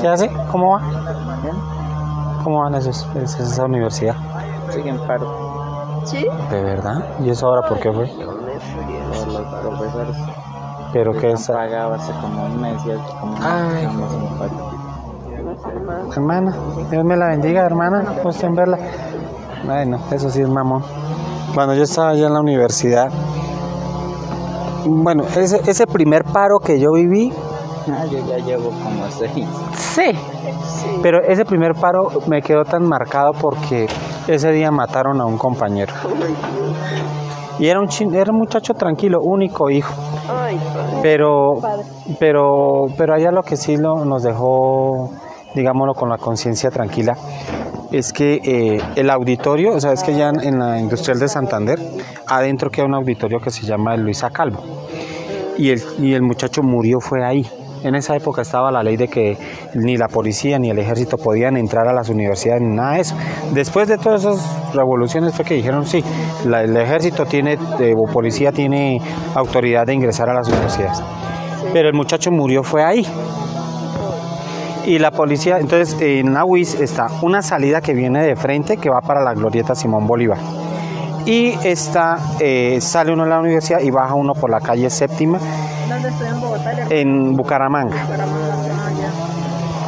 ¿qué 0.00 0.08
hace? 0.08 0.30
¿Cómo 0.50 0.72
va? 0.72 0.80
¿Cómo 2.42 2.60
van 2.60 2.74
esos, 2.74 3.06
es- 3.16 3.38
esa 3.38 3.64
universidad? 3.64 4.14
Sigue 4.70 4.90
en 4.90 4.98
paro. 5.06 6.00
¿Sí? 6.04 6.26
¿De 6.50 6.62
verdad? 6.62 7.04
¿Y 7.20 7.30
eso 7.30 7.46
ahora 7.48 7.68
por 7.68 7.78
qué 7.80 7.92
fue? 7.92 8.06
Por 8.08 9.28
los 9.28 9.42
profesores. 9.62 10.16
¿Pero 10.92 11.12
qué 11.12 11.32
es? 11.32 11.46
pagaba 11.48 11.96
hace 11.96 12.12
como 12.20 12.44
un 12.44 12.60
mes 12.60 12.80
y 12.86 12.90
como 13.20 13.32
un 13.34 13.72
mes. 13.74 13.88
Hermana, 16.14 16.56
Dios 16.90 17.04
me 17.04 17.16
la 17.16 17.28
bendiga, 17.28 17.64
hermana. 17.64 18.04
Gusto 18.22 18.46
en 18.46 18.54
verla. 18.54 18.78
Bueno, 19.64 19.98
eso 20.10 20.30
sí 20.30 20.40
es 20.40 20.48
mamón. 20.48 20.82
Cuando 21.54 21.74
yo 21.74 21.82
estaba 21.82 22.10
allá 22.10 22.26
en 22.26 22.34
la 22.34 22.40
universidad, 22.40 23.10
bueno, 24.86 25.24
ese, 25.36 25.60
ese 25.68 25.86
primer 25.86 26.24
paro 26.24 26.58
que 26.58 26.78
yo 26.78 26.92
viví, 26.92 27.32
Ah, 27.88 28.04
yo 28.10 28.18
ya 28.26 28.38
llevo 28.38 28.70
como 28.70 29.08
seis. 29.10 29.46
sí, 29.74 30.10
pero 31.02 31.22
ese 31.22 31.44
primer 31.44 31.74
paro 31.76 32.08
me 32.26 32.42
quedó 32.42 32.64
tan 32.64 32.84
marcado 32.84 33.32
porque 33.32 33.86
ese 34.26 34.50
día 34.50 34.72
mataron 34.72 35.20
a 35.20 35.24
un 35.26 35.38
compañero. 35.38 35.92
Y 37.60 37.68
era 37.68 37.80
un, 37.80 37.86
chin- 37.88 38.12
era 38.14 38.32
un 38.32 38.38
muchacho 38.38 38.74
tranquilo, 38.74 39.20
único 39.22 39.70
hijo. 39.70 39.94
Pero, 41.00 41.60
pero, 42.18 42.86
pero 42.98 43.14
allá 43.14 43.30
lo 43.30 43.42
que 43.44 43.56
sí 43.56 43.76
lo, 43.76 44.04
nos 44.04 44.24
dejó, 44.24 45.10
digámoslo, 45.56 45.94
con 45.94 46.08
la 46.08 46.18
conciencia 46.18 46.70
tranquila, 46.70 47.14
es 47.90 48.12
que 48.12 48.40
eh, 48.44 48.80
el 48.94 49.10
auditorio, 49.10 49.74
o 49.74 49.80
sea, 49.80 49.92
es 49.92 50.02
que 50.04 50.14
ya 50.14 50.28
en, 50.28 50.40
en 50.40 50.58
la 50.58 50.78
industrial 50.78 51.18
de 51.18 51.28
Santander, 51.28 51.78
adentro 52.28 52.70
queda 52.70 52.84
un 52.86 52.94
auditorio 52.94 53.38
que 53.40 53.50
se 53.50 53.66
llama 53.66 53.94
el 53.94 54.02
Luisa 54.02 54.30
Calvo. 54.30 54.62
Y 55.58 55.70
el, 55.70 55.82
y 55.98 56.12
el 56.12 56.22
muchacho 56.22 56.62
murió 56.62 56.98
fue 57.00 57.24
ahí. 57.24 57.44
En 57.82 57.94
esa 57.94 58.16
época 58.16 58.42
estaba 58.42 58.70
la 58.72 58.82
ley 58.82 58.96
de 58.96 59.06
que 59.06 59.38
ni 59.74 59.96
la 59.96 60.08
policía 60.08 60.58
ni 60.58 60.70
el 60.70 60.78
ejército 60.78 61.16
podían 61.18 61.56
entrar 61.56 61.86
a 61.86 61.92
las 61.92 62.08
universidades 62.08 62.60
ni 62.62 62.74
nada 62.74 62.94
de 62.94 63.00
eso. 63.00 63.14
Después 63.54 63.86
de 63.88 63.96
todas 63.96 64.22
esas 64.24 64.74
revoluciones 64.74 65.34
fue 65.34 65.44
que 65.44 65.54
dijeron 65.54 65.86
sí, 65.86 66.02
la- 66.46 66.62
el 66.62 66.76
ejército 66.76 67.24
tiene 67.26 67.56
eh, 67.78 67.94
o 67.96 68.10
policía 68.12 68.50
tiene 68.50 69.00
autoridad 69.34 69.86
de 69.86 69.94
ingresar 69.94 70.28
a 70.28 70.34
las 70.34 70.48
universidades. 70.48 71.00
Pero 71.72 71.88
el 71.88 71.94
muchacho 71.94 72.30
murió 72.30 72.62
fue 72.62 72.82
ahí. 72.84 73.06
Y 74.86 75.00
la 75.00 75.10
policía, 75.10 75.58
entonces 75.58 76.00
en 76.00 76.32
la 76.32 76.44
UIS 76.44 76.80
está 76.80 77.08
una 77.22 77.42
salida 77.42 77.80
que 77.80 77.92
viene 77.92 78.22
de 78.22 78.36
frente 78.36 78.76
que 78.76 78.88
va 78.88 79.00
para 79.00 79.20
la 79.20 79.34
glorieta 79.34 79.74
Simón 79.74 80.06
Bolívar. 80.06 80.38
Y 81.26 81.54
esta 81.64 82.18
eh, 82.38 82.78
sale 82.80 83.12
uno 83.12 83.24
de 83.24 83.30
la 83.30 83.40
universidad 83.40 83.80
y 83.80 83.90
baja 83.90 84.14
uno 84.14 84.32
por 84.32 84.48
la 84.48 84.60
calle 84.60 84.88
séptima 84.88 85.40
¿Dónde 85.88 86.08
estoy 86.08 86.28
en 86.28 86.40
Bogotá? 86.40 86.72
en 86.88 87.36
Bucaramanga. 87.36 87.96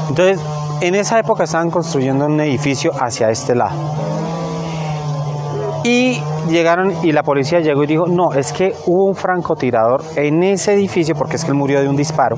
Entonces, 0.09 0.41
en 0.81 0.97
esa 0.97 1.21
época 1.21 1.45
estaban 1.45 1.71
construyendo 1.71 2.27
un 2.27 2.41
edificio 2.41 2.91
hacia 3.01 3.31
este 3.31 3.55
lado. 3.55 3.79
Y 5.85 6.21
llegaron 6.49 6.93
y 7.05 7.13
la 7.13 7.23
policía 7.23 7.61
llegó 7.61 7.85
y 7.85 7.87
dijo, 7.87 8.07
no, 8.09 8.33
es 8.33 8.53
que 8.53 8.75
hubo 8.87 9.05
un 9.05 9.15
francotirador 9.15 10.03
en 10.17 10.43
ese 10.43 10.75
edificio, 10.75 11.15
porque 11.15 11.37
es 11.37 11.45
que 11.45 11.53
él 11.53 11.57
murió 11.57 11.81
de 11.81 11.89
un 11.89 11.97
disparo, 11.97 12.37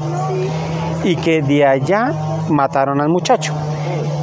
y 1.05 1.17
que 1.17 1.41
de 1.41 1.67
allá 1.67 2.13
mataron 2.51 3.01
al 3.01 3.09
muchacho. 3.09 3.55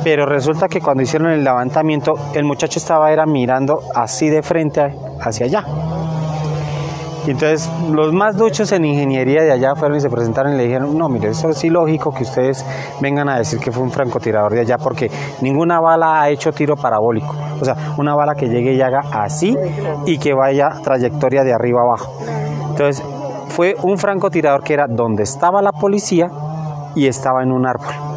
Pero 0.03 0.25
resulta 0.25 0.67
que 0.67 0.79
cuando 0.79 1.03
hicieron 1.03 1.31
el 1.31 1.43
levantamiento, 1.43 2.13
el 2.33 2.45
muchacho 2.45 2.79
estaba 2.79 3.11
era 3.11 3.25
mirando 3.25 3.81
así 3.93 4.29
de 4.29 4.41
frente 4.41 4.95
hacia 5.19 5.45
allá. 5.45 5.65
Y 7.27 7.31
entonces 7.31 7.69
los 7.91 8.13
más 8.13 8.37
duchos 8.37 8.71
en 8.71 8.85
ingeniería 8.85 9.43
de 9.43 9.51
allá 9.51 9.75
fueron 9.75 9.97
y 9.97 9.99
se 9.99 10.09
presentaron 10.09 10.53
y 10.53 10.57
le 10.57 10.63
dijeron, 10.63 10.97
no, 10.97 11.09
mire, 11.09 11.27
eso 11.27 11.49
es 11.49 11.61
ilógico 11.61 12.13
que 12.13 12.23
ustedes 12.23 12.65
vengan 13.01 13.27
a 13.27 13.37
decir 13.37 13.59
que 13.59 13.69
fue 13.69 13.83
un 13.83 13.91
francotirador 13.91 14.53
de 14.53 14.61
allá 14.61 14.77
porque 14.77 15.11
ninguna 15.41 15.81
bala 15.81 16.21
ha 16.21 16.29
hecho 16.29 16.53
tiro 16.53 16.77
parabólico. 16.77 17.35
O 17.59 17.65
sea, 17.65 17.75
una 17.97 18.15
bala 18.15 18.33
que 18.35 18.47
llegue 18.47 18.75
y 18.75 18.81
haga 18.81 19.01
así 19.11 19.57
y 20.05 20.19
que 20.19 20.33
vaya 20.33 20.69
trayectoria 20.81 21.43
de 21.43 21.53
arriba 21.53 21.81
abajo. 21.81 22.13
Entonces 22.69 23.03
fue 23.49 23.75
un 23.83 23.97
francotirador 23.97 24.63
que 24.63 24.73
era 24.75 24.85
donde 24.87 25.23
estaba 25.23 25.61
la 25.61 25.73
policía 25.73 26.29
y 26.95 27.07
estaba 27.07 27.43
en 27.43 27.51
un 27.51 27.67
árbol. 27.67 28.16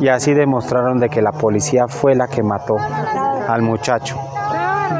Y 0.00 0.08
así 0.08 0.34
demostraron 0.34 0.98
de 0.98 1.08
que 1.08 1.22
la 1.22 1.32
policía 1.32 1.88
fue 1.88 2.14
la 2.14 2.28
que 2.28 2.42
mató 2.42 2.76
al 3.48 3.62
muchacho. 3.62 4.16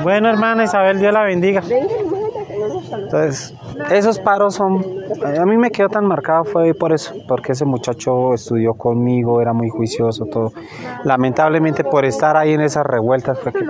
Bueno, 0.03 0.28
hermana 0.28 0.64
Isabel, 0.64 0.99
Dios 0.99 1.12
la 1.12 1.22
bendiga. 1.22 1.62
Entonces, 2.92 3.55
Esos 3.90 4.18
paros 4.18 4.55
son, 4.55 4.84
a 5.24 5.46
mí 5.46 5.57
me 5.57 5.70
quedó 5.70 5.88
tan 5.88 6.05
marcado 6.05 6.44
fue 6.44 6.74
por 6.74 6.92
eso, 6.92 7.14
porque 7.26 7.53
ese 7.53 7.64
muchacho 7.64 8.34
estudió 8.34 8.74
conmigo, 8.74 9.40
era 9.40 9.53
muy 9.53 9.68
juicioso, 9.68 10.26
todo. 10.26 10.53
Lamentablemente 11.05 11.84
por 11.84 12.05
estar 12.05 12.36
ahí 12.36 12.53
en 12.53 12.61
esas 12.61 12.84
revueltas 12.84 13.38
fue 13.38 13.53
que... 13.53 13.64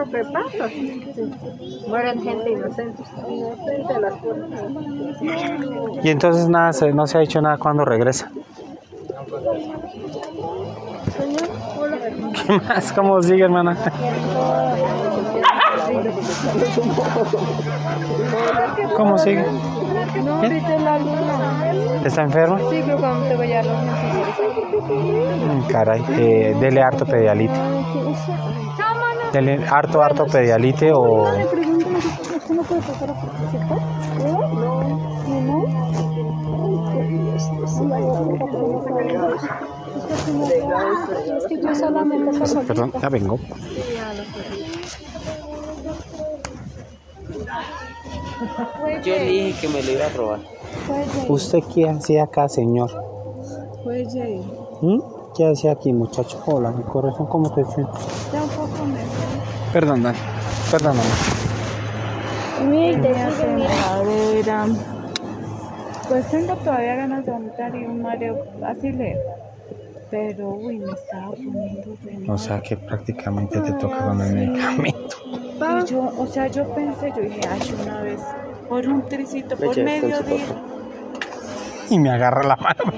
Gente 2.22 2.51
inocente. 2.51 3.03
Y 6.03 6.09
entonces 6.09 6.49
nada, 6.49 6.72
no 6.93 7.07
se 7.07 7.18
ha 7.18 7.22
hecho 7.22 7.41
nada 7.41 7.59
cuando 7.59 7.85
regresa. 7.85 8.31
¿Qué 12.47 12.53
más? 12.66 12.93
¿Cómo 12.93 13.20
sigue, 13.20 13.45
hermana? 13.45 13.76
¿Cómo 18.97 19.18
sigue? 19.18 19.45
No, 20.24 20.41
viste 20.41 20.79
la 20.79 20.99
luna. 20.99 22.01
¿Está 22.05 22.22
enferma? 22.22 22.59
Sí, 22.70 22.81
creo 22.83 22.97
que 22.97 23.03
cuando 23.03 23.29
te 23.29 23.37
vaya 23.37 23.61
a 23.61 23.62
la 23.64 23.72
luna. 23.72 23.93
Mm, 24.89 25.66
Caray, 25.70 26.03
eh, 26.18 26.55
dele 26.59 26.83
harto 26.83 27.05
pedialite. 27.05 27.59
Dele 29.33 29.66
harto, 29.70 30.03
harto 30.03 30.24
pedialite 30.24 30.91
o... 30.93 31.26
Perdón, 42.66 42.93
ya 43.01 43.09
vengo. 43.09 43.39
Yo 49.05 49.14
le 49.14 49.24
dije 49.24 49.61
que 49.61 49.68
me 49.68 49.82
lo 49.82 49.93
iba 49.93 50.07
a 50.07 50.09
robar. 50.11 50.41
¿Usted 51.28 51.61
qué 51.74 51.89
hacía 51.89 52.24
acá, 52.24 52.49
señor? 52.49 52.91
¿Mm? 54.80 54.99
¿Qué 55.36 55.47
hacía 55.47 55.72
aquí, 55.72 55.93
muchacho? 55.93 56.43
Hola, 56.47 56.70
mi 56.70 56.82
corazón, 56.84 57.26
¿cómo 57.26 57.53
te 57.53 57.64
sientes? 57.64 58.07
Ya 58.32 58.43
un 58.43 58.49
poco 58.51 58.84
me 58.86 59.01
Perdón, 59.72 60.03
Dani. 60.03 60.18
Perdóname. 60.70 61.01
Tenía 62.59 63.30
sentadera. 63.30 64.66
Pues 66.09 66.30
tengo 66.30 66.57
todavía 66.57 66.97
ganas 66.97 67.26
de 67.26 67.32
vomitar 67.32 67.74
y 67.74 67.84
un 67.84 68.03
mareo 68.03 68.45
así 68.64 68.91
leve. 68.91 69.20
Pero, 70.11 70.51
uy, 70.55 70.79
me 70.79 70.93
estaba 70.93 71.31
poniendo 71.33 71.95
de. 72.03 72.25
O 72.31 72.39
sea 72.39 72.61
que 72.61 72.77
prácticamente 72.77 73.61
te 73.61 73.73
toca 73.73 73.99
con 73.99 74.21
el 74.23 74.33
medicamento. 74.35 75.17
Y 75.27 75.91
yo, 75.91 76.13
o 76.17 76.27
sea, 76.27 76.47
yo 76.47 76.65
pensé, 76.75 77.13
yo 77.17 77.23
dije, 77.23 77.41
ay, 77.51 77.61
una 77.83 78.01
vez, 78.03 78.21
por 78.69 78.87
un 78.89 79.07
tricito, 79.09 79.57
por 79.57 79.77
Leche, 79.77 79.85
medio 79.85 80.21
día. 80.23 80.47
Y 81.91 81.99
me 81.99 82.11
agarra 82.11 82.43
la 82.43 82.57
mano. 82.57 82.85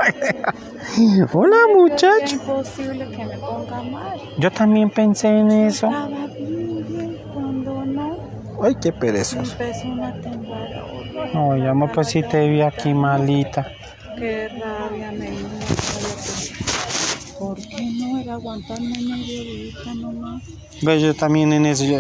Hola, 1.33 1.57
Es 1.69 1.77
muchacho. 1.77 2.35
imposible 2.37 3.09
que 3.11 3.25
me 3.25 3.39
ponga 3.39 3.83
mal. 3.83 4.21
Yo 4.39 4.51
también 4.51 4.91
pensé 4.91 5.29
en 5.29 5.51
eso. 5.51 5.87
Estaba 5.87 6.09
bien, 6.09 6.85
bien, 6.89 7.19
cuando 7.33 7.85
no, 7.87 8.17
Ay, 8.63 8.75
qué 8.83 8.93
perezoso. 8.93 9.53
empezó 9.53 9.89
una 9.89 10.13
temblada. 10.21 10.85
No, 11.35 11.57
ya 11.57 11.71
amor, 11.71 11.91
pues 11.93 12.09
sí 12.09 12.23
te 12.23 12.49
vi 12.49 12.61
aquí 12.63 12.93
malita. 12.95 13.67
Qué 14.19 14.49
rabia 14.49 15.13
me 15.13 15.31
dio. 15.31 15.49
no 15.49 15.59
sabía 15.61 16.57
qué- 16.59 16.71
¿Por 17.39 17.57
qué 17.57 17.91
no 17.99 18.19
era 18.19 18.20
aguantarme 18.31 18.99
medio 18.99 19.45
día 19.45 19.95
nomás? 19.97 20.43
Ve, 20.83 21.01
yo 21.01 21.15
también 21.15 21.53
en 21.53 21.67
eso. 21.67 21.85
Yo, 21.85 21.99